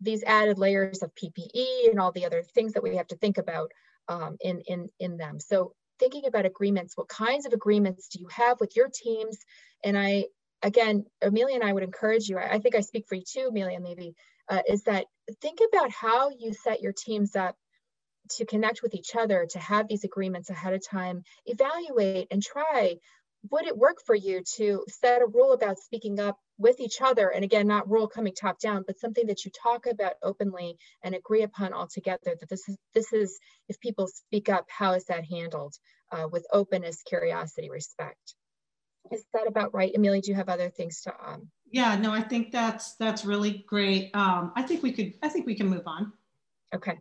[0.00, 3.38] these added layers of PPE and all the other things that we have to think
[3.38, 3.70] about
[4.08, 5.40] um, in in in them.
[5.40, 9.38] So thinking about agreements, what kinds of agreements do you have with your teams?
[9.84, 10.26] And I
[10.62, 12.38] again, Amelia and I would encourage you.
[12.38, 14.14] I, I think I speak for you too, Amelia, maybe
[14.48, 15.06] uh, is that
[15.40, 17.56] think about how you set your teams up
[18.30, 22.96] to connect with each other, to have these agreements ahead of time, evaluate and try
[23.50, 27.28] would it work for you to set a rule about speaking up with each other
[27.28, 31.14] and again not rule coming top down but something that you talk about openly and
[31.14, 35.04] agree upon all together that this is this is if people speak up how is
[35.06, 35.74] that handled
[36.12, 38.34] uh, with openness curiosity respect?
[39.12, 39.92] Is that about right?
[39.94, 43.64] Amelia do you have other things to um yeah no i think that's that's really
[43.66, 44.10] great.
[44.14, 46.12] Um i think we could i think we can move on.
[46.74, 46.98] Okay.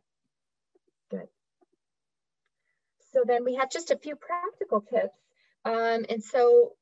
[1.10, 1.28] Good.
[3.14, 5.18] So then we have just a few practical tips.
[5.66, 6.74] Um, and so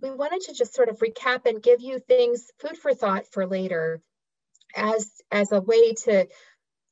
[0.00, 3.46] we wanted to just sort of recap and give you things, food for thought for
[3.46, 4.00] later
[4.74, 6.26] as, as a way to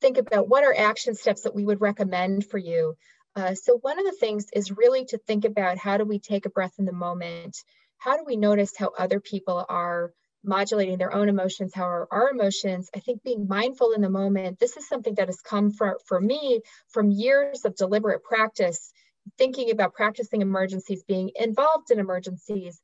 [0.01, 2.95] think about what are action steps that we would recommend for you.
[3.35, 6.45] Uh, so one of the things is really to think about how do we take
[6.45, 7.57] a breath in the moment?
[7.97, 12.29] How do we notice how other people are modulating their own emotions, how are our
[12.29, 12.89] emotions?
[12.95, 16.21] I think being mindful in the moment, this is something that has come for, for
[16.21, 18.91] me from years of deliberate practice,
[19.37, 22.79] thinking about practicing emergencies, being involved in emergencies,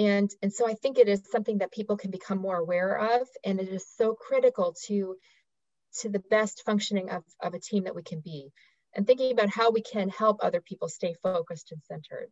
[0.00, 3.28] and, and so I think it is something that people can become more aware of,
[3.44, 5.16] and it is so critical to,
[5.98, 8.50] to the best functioning of, of a team that we can be,
[8.94, 12.30] and thinking about how we can help other people stay focused and centered.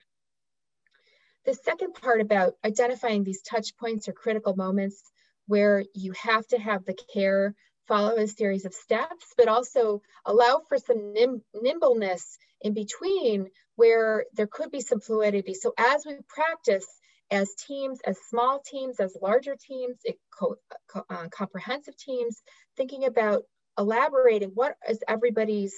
[1.44, 5.02] The second part about identifying these touch points or critical moments
[5.46, 7.54] where you have to have the care
[7.86, 14.24] follow a series of steps, but also allow for some nim nimbleness in between where
[14.32, 15.52] there could be some fluidity.
[15.52, 16.86] So as we practice,
[17.30, 19.98] as teams, as small teams, as larger teams,
[20.30, 20.56] co
[20.88, 22.42] co uh, comprehensive teams,
[22.76, 23.42] thinking about
[23.78, 25.74] elaborating what is everybody's,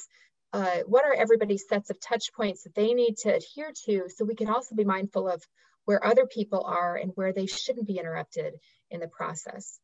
[0.53, 4.25] uh, what are everybody's sets of touch points that they need to adhere to so
[4.25, 5.43] we can also be mindful of
[5.85, 8.55] where other people are and where they shouldn't be interrupted
[8.91, 9.79] in the process.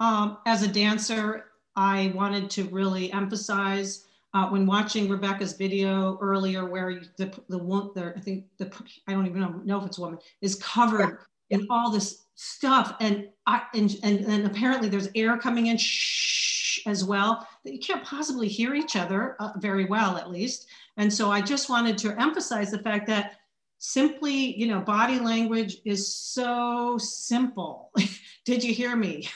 [0.00, 4.04] Um, as a dancer, I wanted to really emphasize
[4.38, 8.72] uh, when watching Rebecca's video earlier, where the the one, the, I think the
[9.08, 11.18] I don't even know, know if it's a woman is covered
[11.48, 11.58] yeah.
[11.58, 16.86] in all this stuff, and I and, and and apparently there's air coming in shh,
[16.86, 20.68] as well that you can't possibly hear each other uh, very well, at least.
[20.98, 23.38] And so I just wanted to emphasize the fact that
[23.78, 27.90] simply, you know, body language is so simple.
[28.44, 29.28] Did you hear me?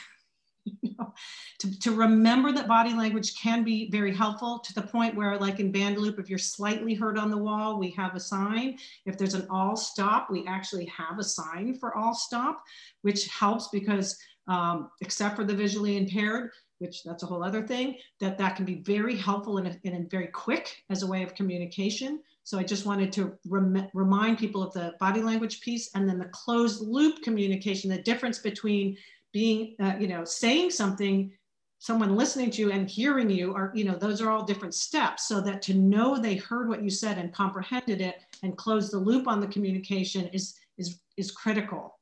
[0.83, 1.13] you know,
[1.59, 5.61] to, to remember that body language can be very helpful to the point where like
[5.61, 8.79] in Bandaloop, if you're slightly hurt on the wall, we have a sign.
[9.07, 12.63] If there's an all stop, we actually have a sign for all stop,
[13.03, 17.97] which helps because um, except for the visually impaired, which that's a whole other thing,
[18.21, 22.21] that that can be very helpful and, and very quick as a way of communication.
[22.45, 26.19] So I just wanted to rem remind people of the body language piece and then
[26.19, 28.97] the closed loop communication, the difference between
[29.33, 31.33] being, uh, you know, saying something,
[31.79, 35.27] someone listening to you and hearing you are, you know, those are all different steps.
[35.27, 38.99] So that to know they heard what you said and comprehended it and close the
[38.99, 41.99] loop on the communication is, is, is critical.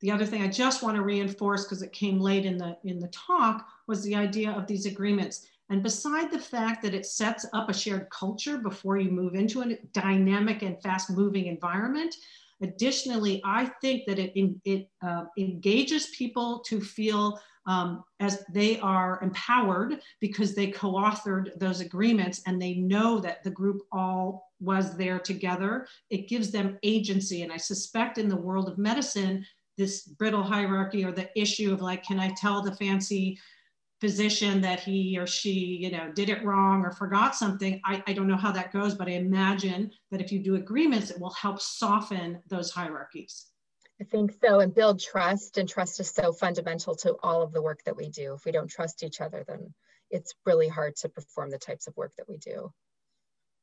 [0.00, 3.00] The other thing I just want to reinforce because it came late in the, in
[3.00, 5.46] the talk was the idea of these agreements.
[5.70, 9.62] And beside the fact that it sets up a shared culture before you move into
[9.62, 12.14] a dynamic and fast moving environment,
[12.62, 14.32] Additionally, I think that it,
[14.64, 21.80] it uh, engages people to feel um, as they are empowered because they co-authored those
[21.80, 25.86] agreements and they know that the group all was there together.
[26.10, 27.42] It gives them agency.
[27.42, 29.44] And I suspect in the world of medicine,
[29.76, 33.38] this brittle hierarchy or the issue of like, can I tell the fancy
[34.00, 37.80] physician that he or she, you know, did it wrong or forgot something.
[37.84, 41.10] I, I don't know how that goes, but I imagine that if you do agreements,
[41.10, 43.46] it will help soften those hierarchies.
[44.00, 45.56] I think so, and build trust.
[45.56, 48.34] And trust is so fundamental to all of the work that we do.
[48.34, 49.72] If we don't trust each other, then
[50.10, 52.70] it's really hard to perform the types of work that we do.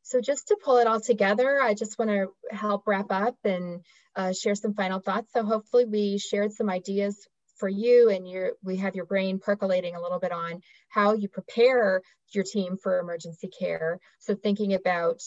[0.02, 3.86] So just to pull it all together, I just want to help wrap up and
[4.16, 5.32] uh, share some final thoughts.
[5.32, 7.28] So hopefully we shared some ideas
[7.64, 10.60] for you and your we have your brain percolating a little bit on
[10.90, 12.02] how you prepare
[12.34, 14.00] your team for emergency care.
[14.20, 15.22] So thinking about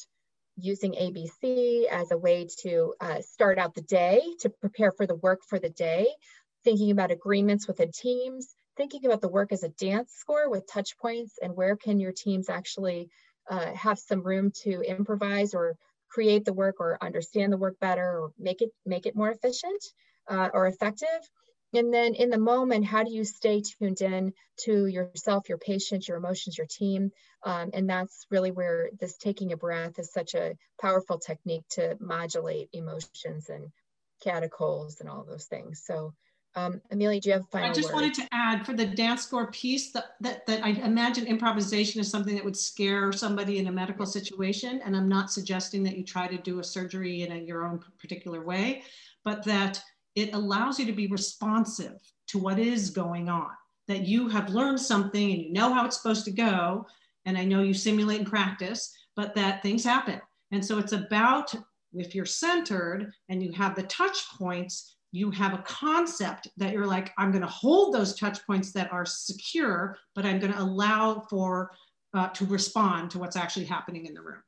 [0.58, 5.14] using abc as a way to uh, start out the day to prepare for the
[5.14, 6.08] work for the day.
[6.62, 8.54] Thinking about agreements within teams.
[8.76, 12.12] Thinking about the work as a dance score with touch points and where can your
[12.12, 13.08] teams actually
[13.48, 15.78] uh, have some room to improvise or
[16.10, 19.82] create the work or understand the work better or make it make it more efficient
[20.28, 21.30] uh, or effective
[21.74, 24.32] and then in the moment, how do you stay tuned in
[24.64, 27.10] to yourself, your patient, your emotions, your team?
[27.42, 31.96] Um, and that's really where this taking a breath is such a powerful technique to
[32.00, 33.70] modulate emotions and
[34.24, 35.82] catechols and all those things.
[35.84, 36.14] So
[36.54, 37.96] um, Amelia, do you have final I just word?
[37.96, 42.10] wanted to add for the dance score piece that, that, that I imagine improvisation is
[42.10, 44.80] something that would scare somebody in a medical situation.
[44.82, 47.80] And I'm not suggesting that you try to do a surgery in a, your own
[47.98, 48.84] particular way,
[49.22, 49.82] but that
[50.16, 53.50] it allows you to be responsive to what is going on,
[53.86, 56.86] that you have learned something and you know how it's supposed to go.
[57.26, 60.20] And I know you simulate and practice, but that things happen.
[60.50, 61.54] And so it's about
[61.92, 66.86] if you're centered and you have the touch points, you have a concept that you're
[66.86, 70.60] like, I'm going to hold those touch points that are secure, but I'm going to
[70.60, 71.70] allow for
[72.14, 74.42] uh, to respond to what's actually happening in the room.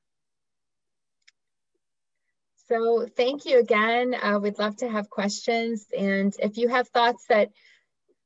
[2.69, 4.15] So thank you again.
[4.15, 5.87] Uh, we'd love to have questions.
[5.97, 7.51] And if you have thoughts that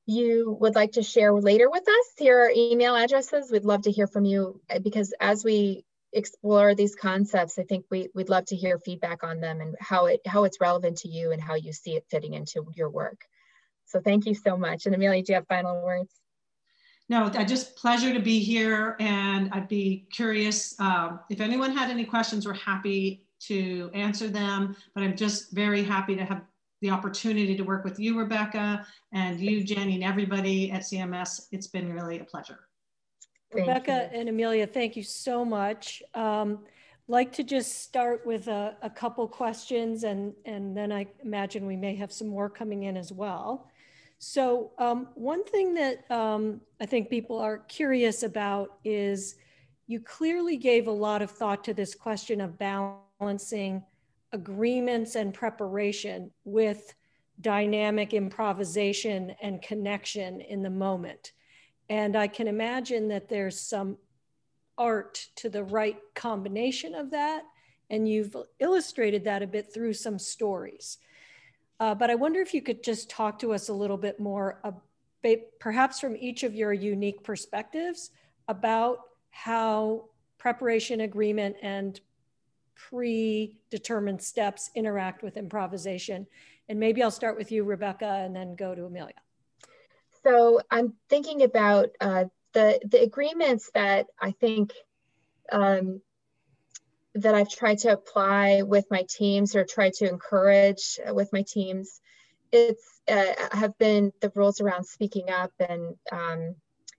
[0.04, 3.52] you would like to share later with us, here are email addresses.
[3.52, 7.86] We'd love to hear from you uh, because as we explore these concepts, I think
[7.88, 11.08] we, we'd love to hear feedback on them and how it how it's relevant to
[11.08, 13.24] you and how you see it fitting into your work.
[13.86, 14.86] So thank you so much.
[14.86, 16.10] And Amelia, do you have final words?
[17.08, 21.90] No, I just pleasure to be here and I'd be curious um, if anyone had
[21.90, 26.42] any questions, we're happy to answer them, but I'm just very happy to have
[26.80, 31.46] the opportunity to work with you, Rebecca, and you, Jenny, and everybody at CMS.
[31.52, 32.60] It's been really a pleasure.
[33.52, 34.20] Thank Rebecca you.
[34.20, 36.02] and Amelia, thank you so much.
[36.14, 36.60] Um,
[37.08, 41.76] like to just start with a, a, couple questions and, and then I imagine we
[41.76, 43.68] may have some more coming in as well.
[44.18, 49.34] So um, one thing that um, I think people are curious about is
[49.88, 52.56] you clearly gave a lot of thought to this question of
[53.22, 53.80] balancing
[54.32, 56.92] agreements and preparation with
[57.40, 61.30] dynamic improvisation and connection in the moment.
[61.88, 63.96] And I can imagine that there's some
[64.76, 67.42] art to the right combination of that.
[67.90, 70.98] And you've illustrated that a bit through some stories.
[71.78, 74.58] Uh, but I wonder if you could just talk to us a little bit more,
[74.64, 74.82] about,
[75.60, 78.10] perhaps from each of your unique perspectives,
[78.48, 78.98] about
[79.30, 80.06] how
[80.38, 82.00] preparation agreement and
[82.74, 86.26] predetermined steps interact with improvisation.
[86.68, 89.14] And maybe I'll start with you, Rebecca, and then go to Amelia
[90.22, 94.72] so I'm thinking about uh, the the agreements that I think
[95.50, 96.00] um,
[97.14, 102.00] that I've tried to apply with my teams or try to encourage with my teams.
[102.52, 106.54] It's uh, have been the rules around speaking up and um,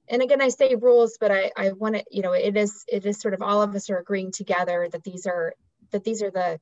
[0.09, 3.05] and again I say rules, but I I want to you know it is it
[3.05, 5.53] is sort of all of us are agreeing together that these are
[5.93, 6.59] that these are the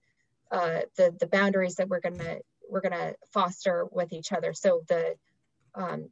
[0.52, 2.38] uh, the the boundaries that we're gonna
[2.70, 4.54] we're gonna foster with each other.
[4.54, 5.16] So the
[5.74, 6.10] um,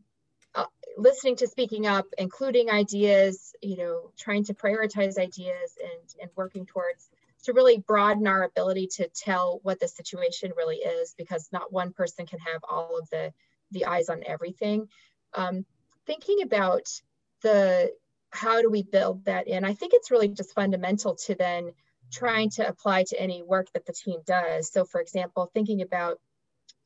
[0.56, 0.66] uh,
[0.98, 6.66] listening to speaking up, including ideas, you know, trying to prioritize ideas and, and working
[6.66, 7.10] towards
[7.44, 11.94] to really broaden our ability to tell what the situation really is because not one
[11.94, 13.32] person can have all of the,
[13.72, 14.88] the eyes on everything.
[15.34, 15.66] Um,
[16.06, 16.90] thinking about
[17.42, 17.94] the
[18.32, 21.72] how do we build that in, I think it's really just fundamental to then
[22.12, 24.72] trying to apply to any work that the team does.
[24.72, 26.20] So for example, thinking about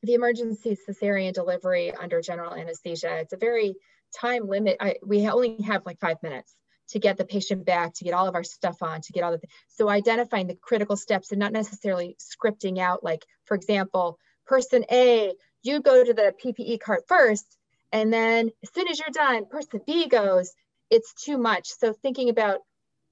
[0.02, 3.74] the emergency cesarean delivery under general anesthesia, it's a very
[4.18, 4.76] time limit.
[4.80, 6.54] I, we only have like five minutes
[6.90, 9.32] to get the patient back, to get all of our stuff on, to get all
[9.32, 14.84] the, so identifying the critical steps and not necessarily scripting out, like, for example, person
[14.92, 17.56] A, you go to the PPE cart first,
[17.90, 20.52] and then as soon as you're done, person B goes,
[20.90, 21.68] it's too much.
[21.68, 22.58] So thinking about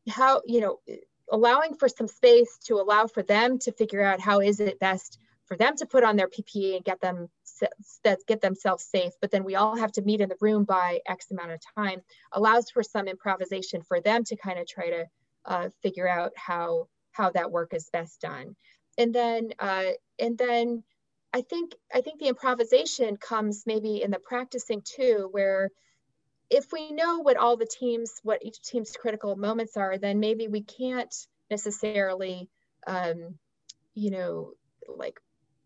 [0.09, 0.81] how, you know,
[1.31, 5.19] allowing for some space to allow for them to figure out how is it best
[5.47, 7.29] for them to put on their PPE and get them
[8.05, 11.01] that get themselves safe, but then we all have to meet in the room by
[11.07, 12.01] X amount of time,
[12.33, 15.07] allows for some improvisation for them to kind of try to
[15.45, 18.57] uh, figure out how how that work is best done.
[18.99, 20.83] And then uh, and then
[21.33, 25.71] I think I think the improvisation comes maybe in the practicing too, where
[26.53, 30.49] if we know what all the teams, what each team's critical moments are, then maybe
[30.49, 31.15] we can't
[31.51, 32.51] necessarily,
[32.87, 33.39] um,
[33.95, 34.53] you know,
[34.87, 35.19] like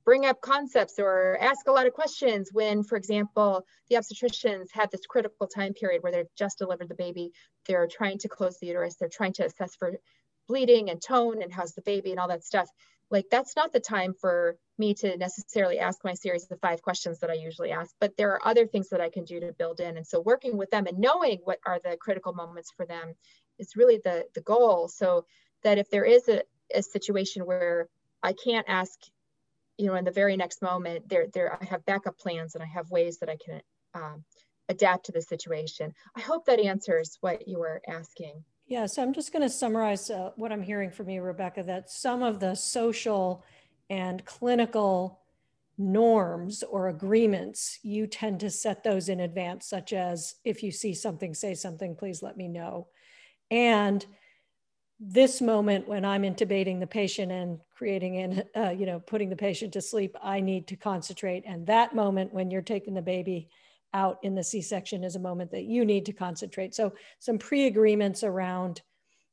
[0.04, 4.88] bring up concepts or ask a lot of questions when, for example, the obstetricians have
[4.90, 7.32] this critical time period where they've just delivered the baby,
[7.66, 9.98] they're trying to close the uterus, they're trying to assess for
[10.46, 12.68] bleeding and tone and how's the baby and all that stuff.
[13.10, 17.20] Like that's not the time for me to necessarily ask my series of five questions
[17.20, 19.80] that I usually ask, but there are other things that I can do to build
[19.80, 19.96] in.
[19.96, 23.14] And so working with them and knowing what are the critical moments for them
[23.58, 24.88] is really the, the goal.
[24.88, 25.24] So
[25.62, 26.42] that if there is a,
[26.74, 27.88] a situation where
[28.22, 28.98] I can't ask
[29.78, 32.66] you know, in the very next moment, there, there, I have backup plans and I
[32.66, 33.60] have ways that I can
[33.94, 34.24] um,
[34.68, 35.92] adapt to the situation.
[36.16, 38.44] I hope that answers what you were asking.
[38.68, 41.88] Yeah, so I'm just going to summarize uh, what I'm hearing from you, Rebecca, that
[41.90, 43.44] some of the social
[43.88, 45.20] and clinical
[45.78, 50.94] norms or agreements, you tend to set those in advance, such as if you see
[50.94, 52.88] something, say something, please let me know.
[53.52, 54.04] And
[54.98, 59.36] this moment when I'm intubating the patient and creating in, uh, you know, putting the
[59.36, 61.44] patient to sleep, I need to concentrate.
[61.46, 63.48] And that moment when you're taking the baby
[63.94, 66.74] out in the C-section is a moment that you need to concentrate.
[66.74, 68.82] So some pre-agreements around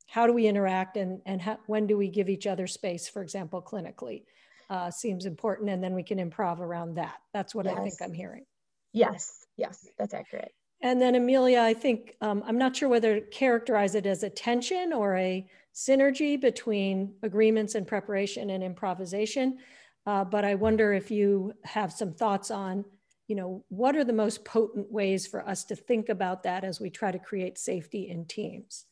[0.06, 3.22] how do we interact and, and how, when do we give each other space, for
[3.22, 4.24] example, clinically,
[4.70, 5.70] uh, seems important.
[5.70, 7.16] And then we can improv around that.
[7.32, 7.76] That's what yes.
[7.76, 8.44] I think I'm hearing.
[8.92, 10.52] Yes, yes, that's accurate.
[10.80, 14.30] And then Amelia, I think, um, I'm not sure whether to characterize it as a
[14.30, 19.58] tension or a synergy between agreements and preparation and improvisation.
[20.06, 22.84] Uh, but I wonder if you have some thoughts on,
[23.26, 26.80] you know, what are the most potent ways for us to think about that as
[26.80, 28.84] we try to create safety in teams?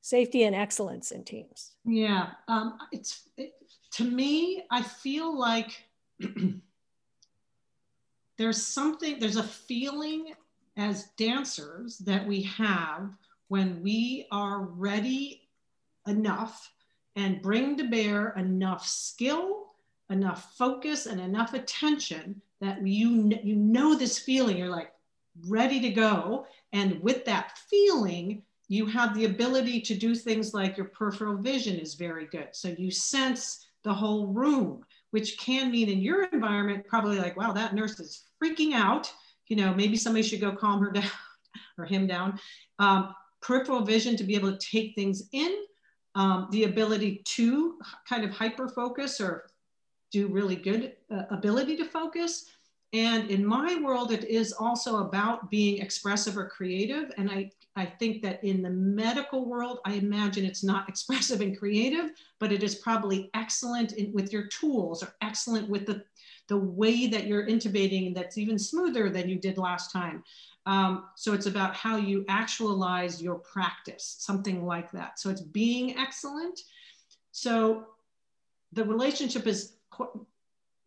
[0.00, 1.72] Safety and excellence in teams.
[1.84, 3.52] Yeah, um, it's it,
[3.92, 5.84] to me, I feel like
[8.38, 10.32] there's something, there's a feeling
[10.78, 13.10] as dancers that we have
[13.48, 15.48] when we are ready
[16.06, 16.72] enough
[17.16, 19.74] and bring to bear enough skill,
[20.08, 24.92] enough focus, and enough attention that you, you know this feeling, you're like
[25.48, 26.46] ready to go.
[26.72, 31.78] And with that feeling, you have the ability to do things like your peripheral vision
[31.78, 32.48] is very good.
[32.52, 37.52] So you sense the whole room, which can mean in your environment, probably like, wow,
[37.52, 39.12] that nurse is freaking out
[39.50, 41.10] you know, maybe somebody should go calm her down
[41.76, 42.40] or him down.
[42.78, 45.54] Um, peripheral vision to be able to take things in,
[46.14, 49.49] um, the ability to kind of hyper focus or
[50.10, 52.46] do really good uh, ability to focus.
[52.92, 57.12] And in my world, it is also about being expressive or creative.
[57.16, 61.56] And I, I think that in the medical world, I imagine it's not expressive and
[61.56, 66.04] creative, but it is probably excellent in, with your tools or excellent with the
[66.48, 70.24] the way that you're intubating that's even smoother than you did last time.
[70.66, 75.20] Um, so it's about how you actualize your practice, something like that.
[75.20, 76.60] So it's being excellent.
[77.30, 77.86] So
[78.72, 79.76] the relationship is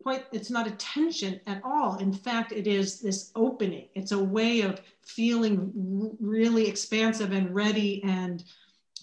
[0.03, 1.97] quite, it's not a tension at all.
[1.97, 3.88] In fact, it is this opening.
[3.95, 5.72] It's a way of feeling
[6.20, 8.43] really expansive and ready and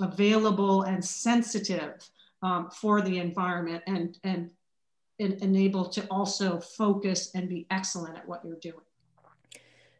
[0.01, 2.09] available and sensitive
[2.43, 4.51] um, for the environment and, and
[5.19, 8.85] enable to also focus and be excellent at what you're doing.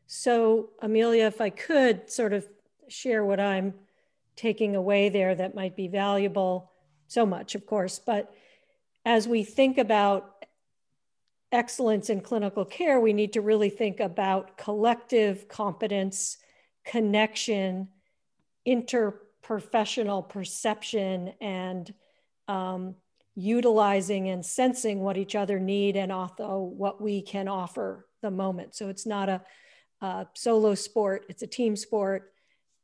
[0.07, 2.47] So Amelia, if I could sort of
[2.89, 3.75] share what I'm
[4.37, 6.73] taking away there that might be valuable,
[7.07, 8.35] so much of course, but
[9.05, 10.47] as we think about
[11.53, 16.37] excellence in clinical care, we need to really think about collective competence,
[16.85, 17.89] connection,
[18.67, 21.93] interprofessional perception, and
[22.47, 22.95] um,
[23.35, 28.75] utilizing and sensing what each other need and also what we can offer the moment.
[28.75, 29.43] So it's not a,
[30.01, 32.33] a solo sport, it's a team sport,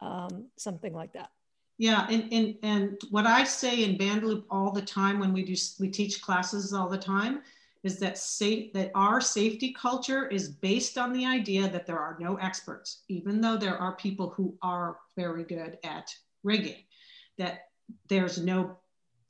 [0.01, 1.31] um, something like that.
[1.79, 5.55] Yeah, and, and, and what I say in Bandaloop all the time when we do
[5.79, 7.43] we teach classes all the time
[7.83, 12.16] is that safe that our safety culture is based on the idea that there are
[12.18, 16.83] no experts, even though there are people who are very good at rigging,
[17.37, 17.68] that
[18.09, 18.79] there's no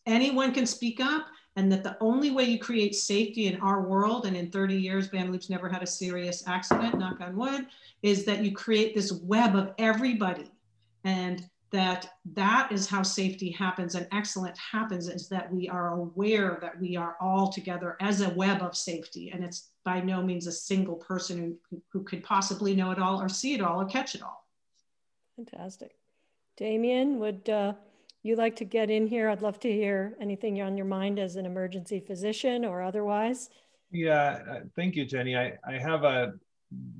[0.06, 1.26] anyone can speak up
[1.56, 5.08] and that the only way you create safety in our world and in 30 years
[5.08, 7.66] Bandaloop's never had a serious accident knock on wood
[8.02, 10.50] is that you create this web of everybody.
[11.04, 16.58] And that that is how safety happens and excellent happens is that we are aware
[16.60, 20.46] that we are all together as a web of safety and it's by no means
[20.46, 23.86] a single person who, who could possibly know it all or see it all or
[23.86, 24.46] catch it all
[25.36, 25.96] fantastic
[26.58, 27.74] Demian would uh,
[28.26, 31.36] you like to get in here, I'd love to hear anything on your mind as
[31.36, 33.50] an emergency physician or otherwise.
[33.92, 35.36] Yeah, uh, thank you, Jenny.
[35.36, 36.32] I, I have a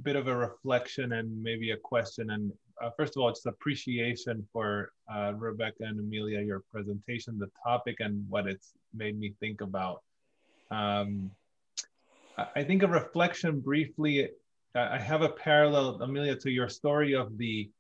[0.02, 2.30] bit of a reflection and maybe a question.
[2.30, 2.52] And
[2.82, 7.96] uh, first of all, just appreciation for uh, Rebecca and Amelia, your presentation, the topic,
[8.00, 10.02] and what it's made me think about.
[10.70, 11.30] Um,
[12.54, 14.28] I think a reflection briefly,
[14.74, 17.70] I have a parallel, Amelia, to your story of the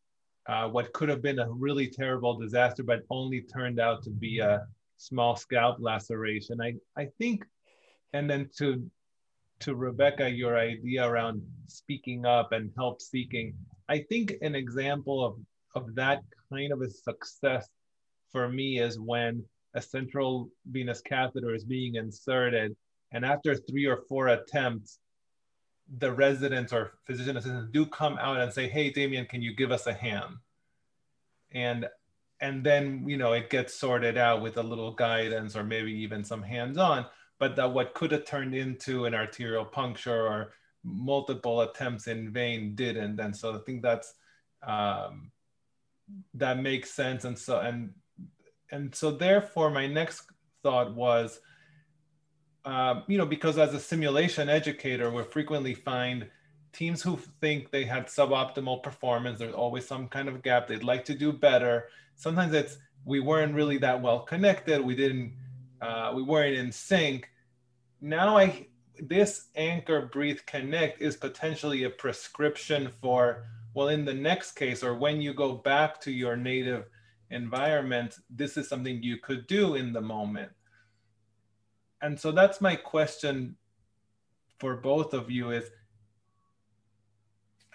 [0.46, 4.38] uh, what could have been a really terrible disaster, but only turned out to be
[4.38, 4.66] a
[4.96, 6.60] small scalp laceration.
[6.60, 7.44] I, I think,
[8.12, 8.88] and then to
[9.58, 13.54] to Rebecca, your idea around speaking up and help seeking,
[13.88, 15.36] I think an example of,
[15.74, 17.68] of that kind of a success
[18.30, 22.76] for me is when a central venous catheter is being inserted,
[23.12, 24.98] and after three or four attempts,
[25.98, 29.70] the residents or physician assistants do come out and say, "Hey, Demian, can you give
[29.70, 30.36] us a hand?"
[31.52, 31.88] And
[32.40, 36.24] and then you know it gets sorted out with a little guidance or maybe even
[36.24, 37.06] some hands-on.
[37.38, 40.52] But that what could have turned into an arterial puncture or
[40.86, 43.18] multiple attempts in vain didn't.
[43.18, 44.14] And so I think that's
[44.66, 45.32] um,
[46.34, 47.24] that makes sense.
[47.24, 47.90] And so and
[48.70, 50.22] and so therefore my next
[50.62, 51.40] thought was,
[52.64, 56.28] uh, you know, because as a simulation educator, we frequently find
[56.72, 59.38] teams who think they had suboptimal performance.
[59.38, 60.68] There's always some kind of gap.
[60.68, 61.88] They'd like to do better.
[62.14, 64.80] Sometimes it's we weren't really that well connected.
[64.80, 65.34] We didn't.
[65.80, 67.28] Uh, we weren't in sync.
[68.00, 68.66] Now I
[69.00, 73.44] this anchor breathe connect is potentially a prescription for
[73.74, 76.86] well in the next case or when you go back to your native
[77.30, 80.50] environment this is something you could do in the moment.
[82.02, 83.56] And so that's my question
[84.58, 85.70] for both of you is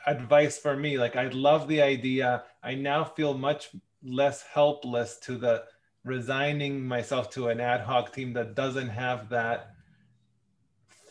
[0.07, 0.97] advice for me.
[0.97, 2.43] Like i love the idea.
[2.63, 3.69] I now feel much
[4.03, 5.63] less helpless to the
[6.03, 9.71] resigning myself to an ad hoc team that doesn't have that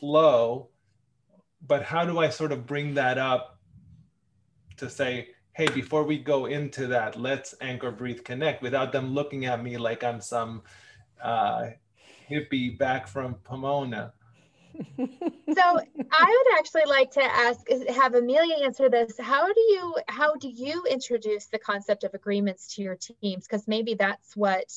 [0.01, 0.69] flow
[1.67, 3.59] but how do i sort of bring that up
[4.77, 9.45] to say hey before we go into that let's anchor breathe connect without them looking
[9.45, 10.63] at me like i'm some
[11.23, 11.69] uh,
[12.31, 14.13] hippie back from pomona
[14.99, 15.81] so
[16.13, 19.19] I would actually like to ask, have Amelia answer this.
[19.19, 23.47] How do you how do you introduce the concept of agreements to your teams?
[23.47, 24.73] Because maybe that's what,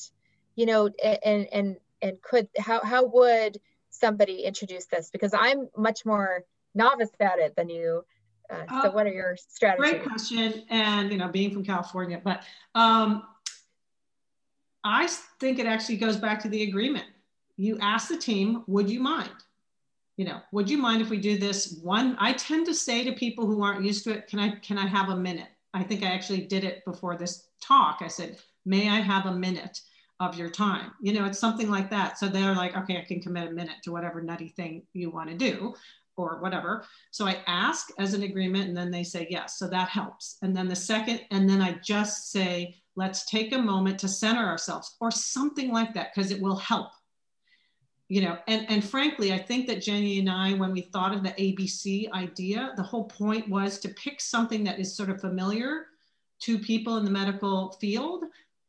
[0.56, 3.58] you know, and and and could how how would
[3.94, 5.10] somebody introduce this?
[5.10, 8.04] Because I'm much more novice at it than you.
[8.50, 9.90] Uh, so, uh, what are your strategies?
[9.90, 12.42] Great question, and you know, being from California, but
[12.74, 13.22] um,
[14.84, 15.08] I
[15.40, 17.06] think it actually goes back to the agreement.
[17.56, 19.30] You ask the team, "Would you mind?"
[20.16, 22.16] you know, would you mind if we do this one?
[22.20, 24.86] I tend to say to people who aren't used to it, can I can I
[24.86, 25.48] have a minute?
[25.72, 27.98] I think I actually did it before this talk.
[28.00, 29.80] I said, may I have a minute
[30.30, 30.92] of your time?
[31.00, 32.18] You know, it's something like that.
[32.18, 35.30] So they're like, okay, I can commit a minute to whatever nutty thing you want
[35.30, 35.74] to do
[36.16, 36.84] or whatever.
[37.10, 39.58] So I ask as an agreement and then they say yes.
[39.58, 40.36] So that helps.
[40.42, 44.44] And then the second, and then I just say, let's take a moment to center
[44.44, 46.90] ourselves or something like that because it will help
[48.08, 51.22] you know and and frankly i think that jenny and i when we thought of
[51.22, 55.86] the abc idea the whole point was to pick something that is sort of familiar
[56.40, 58.24] to people in the medical field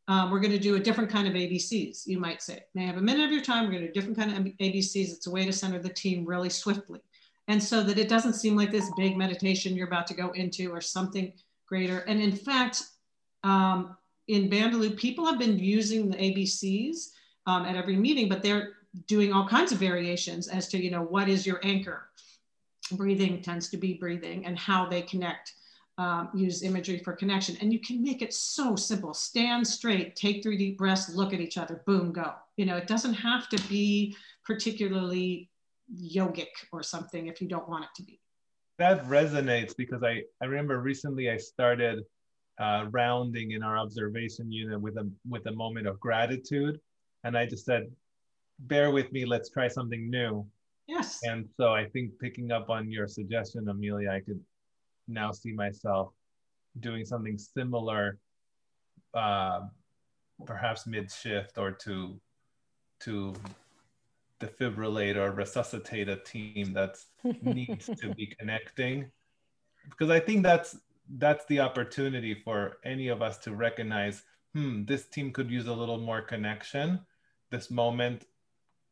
[0.08, 2.64] um, we're going to do a different kind of abcs you might say.
[2.74, 3.66] May I have a minute of your time?
[3.66, 5.90] We're going to do a different kind of abcs it's a way to center the
[5.90, 7.00] team really swiftly.
[7.48, 10.72] And so that it doesn't seem like this big meditation you're about to go into
[10.72, 11.34] or something
[11.68, 12.00] greater.
[12.00, 12.84] And in fact
[13.44, 13.96] um,
[14.28, 17.10] in Bandaloop people have been using the abcs
[17.48, 18.74] um, at every meeting but they're
[19.08, 22.10] doing all kinds of variations as to, you know, what is your anchor?
[22.92, 25.54] Breathing tends to be breathing and how they connect.
[25.98, 27.56] Um, use imagery for connection.
[27.62, 29.14] And you can make it so simple.
[29.14, 32.34] Stand straight, take three deep breaths, look at each other, boom, go.
[32.58, 35.50] You know, it doesn't have to be particularly
[35.98, 38.20] yogic or something if you don't want it to be.
[38.78, 42.04] That resonates because I, I remember recently I started
[42.60, 46.78] uh, rounding in our observation unit with a with a moment of gratitude.
[47.24, 47.90] And I just said,
[48.60, 50.46] bear with me, let's try something new.
[50.88, 51.22] Yes.
[51.24, 54.40] And so I think picking up on your suggestion, Amelia, I could
[55.08, 56.14] now see myself
[56.80, 58.20] doing something similar,
[59.14, 59.62] uh,
[60.46, 62.20] perhaps mid shift or to
[63.02, 63.34] to
[64.40, 66.98] defibrillate or resuscitate a team that
[67.42, 69.10] needs to be connecting.
[69.90, 70.78] Because I think that's
[71.18, 75.74] that's the opportunity for any of us to recognize, hmm, this team could use a
[75.74, 77.00] little more connection.
[77.52, 78.26] This moment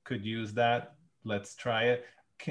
[0.03, 0.95] could use that.
[1.23, 2.05] Let's try it.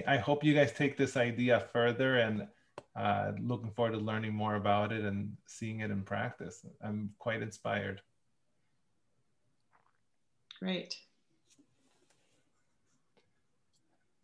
[0.07, 2.49] I hope you guys take this idea further and
[2.95, 6.65] uh, looking forward to learning more about it and seeing it in practice.
[6.83, 8.01] I'm quite inspired.
[10.59, 10.95] Great.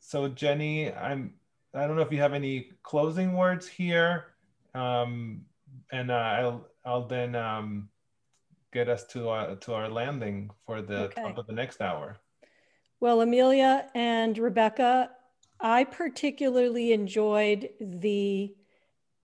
[0.01, 1.35] So Jenny, I'm,
[1.75, 4.27] I don't know if you have any closing words here.
[4.75, 5.43] Um,
[5.91, 7.89] and uh, I'll, I'll then um,
[8.73, 11.23] get us to, uh, to our landing for the okay.
[11.23, 12.19] top of the next hour.
[13.01, 15.11] Well, Amelia and Rebecca,
[15.61, 18.55] I particularly enjoyed the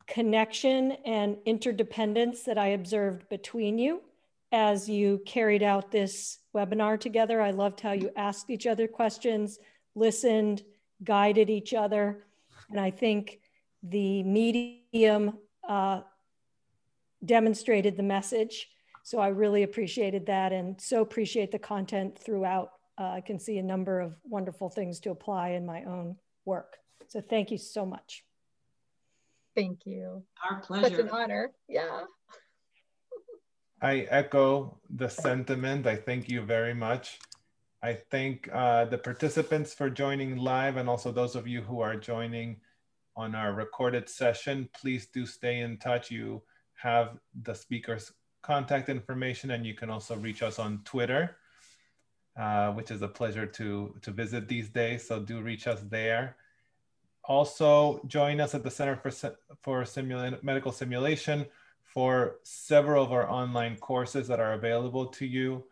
[0.07, 4.03] connection and interdependence that I observed between you
[4.53, 7.41] as you carried out this webinar together.
[7.41, 9.59] I loved how you asked each other questions,
[9.95, 10.63] listened,
[11.03, 12.25] guided each other.
[12.71, 13.41] And I think
[13.83, 15.39] the medium
[15.69, 16.03] uh,
[17.25, 18.69] demonstrated the message.
[19.03, 23.59] So I really appreciated that and so appreciate the content throughout uh, I can see
[23.59, 26.77] a number of wonderful things to apply in my own work.
[27.09, 28.25] So thank you so much.
[29.55, 30.23] Thank you.
[30.49, 30.97] Our pleasure.
[30.97, 31.53] Such an honor.
[31.69, 32.03] Yeah.
[33.81, 35.87] I echo the sentiment.
[35.87, 37.19] I thank you very much.
[37.83, 41.97] I thank uh, the participants for joining live and also those of you who are
[41.97, 42.57] joining
[43.15, 44.69] on our recorded session.
[44.73, 46.11] Please do stay in touch.
[46.11, 46.43] You
[46.77, 48.11] have the speakers'
[48.43, 51.37] contact information and you can also reach us on Twitter,
[52.39, 55.07] uh, which is a pleasure to, to visit these days.
[55.07, 56.37] So do reach us there.
[57.27, 59.11] Also join us at the Center for,
[59.63, 61.47] for Simula Medical Simulation
[61.83, 65.65] for several of our online courses that are available to you.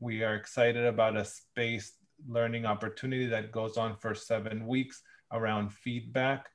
[0.00, 1.92] We are excited about a space
[2.26, 5.02] learning opportunity that goes on for seven weeks
[5.32, 6.48] around feedback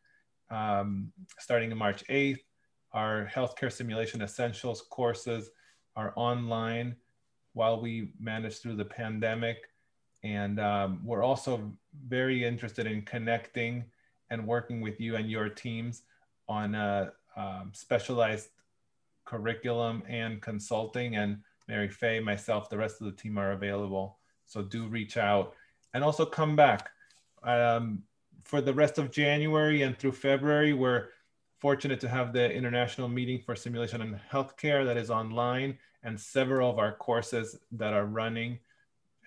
[0.51, 2.41] um, starting March 8th.
[2.93, 5.49] Our healthcare simulation essentials courses
[5.95, 6.95] are online
[7.53, 9.57] while we manage through the pandemic.
[10.23, 11.71] And um, we're also
[12.07, 13.85] very interested in connecting
[14.32, 16.01] and working with you and your teams
[16.49, 18.49] on a um, specialized
[19.25, 21.17] curriculum and consulting.
[21.17, 24.17] And Mary Fey, myself, the rest of the team are available.
[24.47, 25.53] So do reach out
[25.93, 26.89] and also come back.
[27.43, 28.03] Um,
[28.43, 31.09] for the rest of January and through February, we're
[31.59, 36.69] fortunate to have the International Meeting for Simulation and Healthcare that is online and several
[36.69, 38.57] of our courses that are running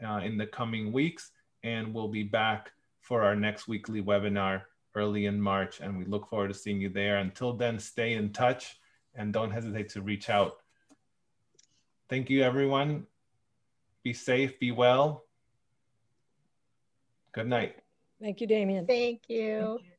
[0.05, 1.31] uh, in the coming weeks.
[1.63, 4.63] And we'll be back for our next weekly webinar
[4.95, 5.81] early in March.
[5.81, 7.19] And we look forward to seeing you there.
[7.19, 8.79] Until then, stay in touch
[9.15, 10.57] and don't hesitate to reach out.
[12.09, 13.07] Thank you, everyone.
[14.03, 15.25] Be safe, be well.
[17.33, 17.77] Good night.
[18.21, 18.87] Thank you, Demian.
[18.87, 19.77] Thank you.
[19.77, 19.94] Thank you.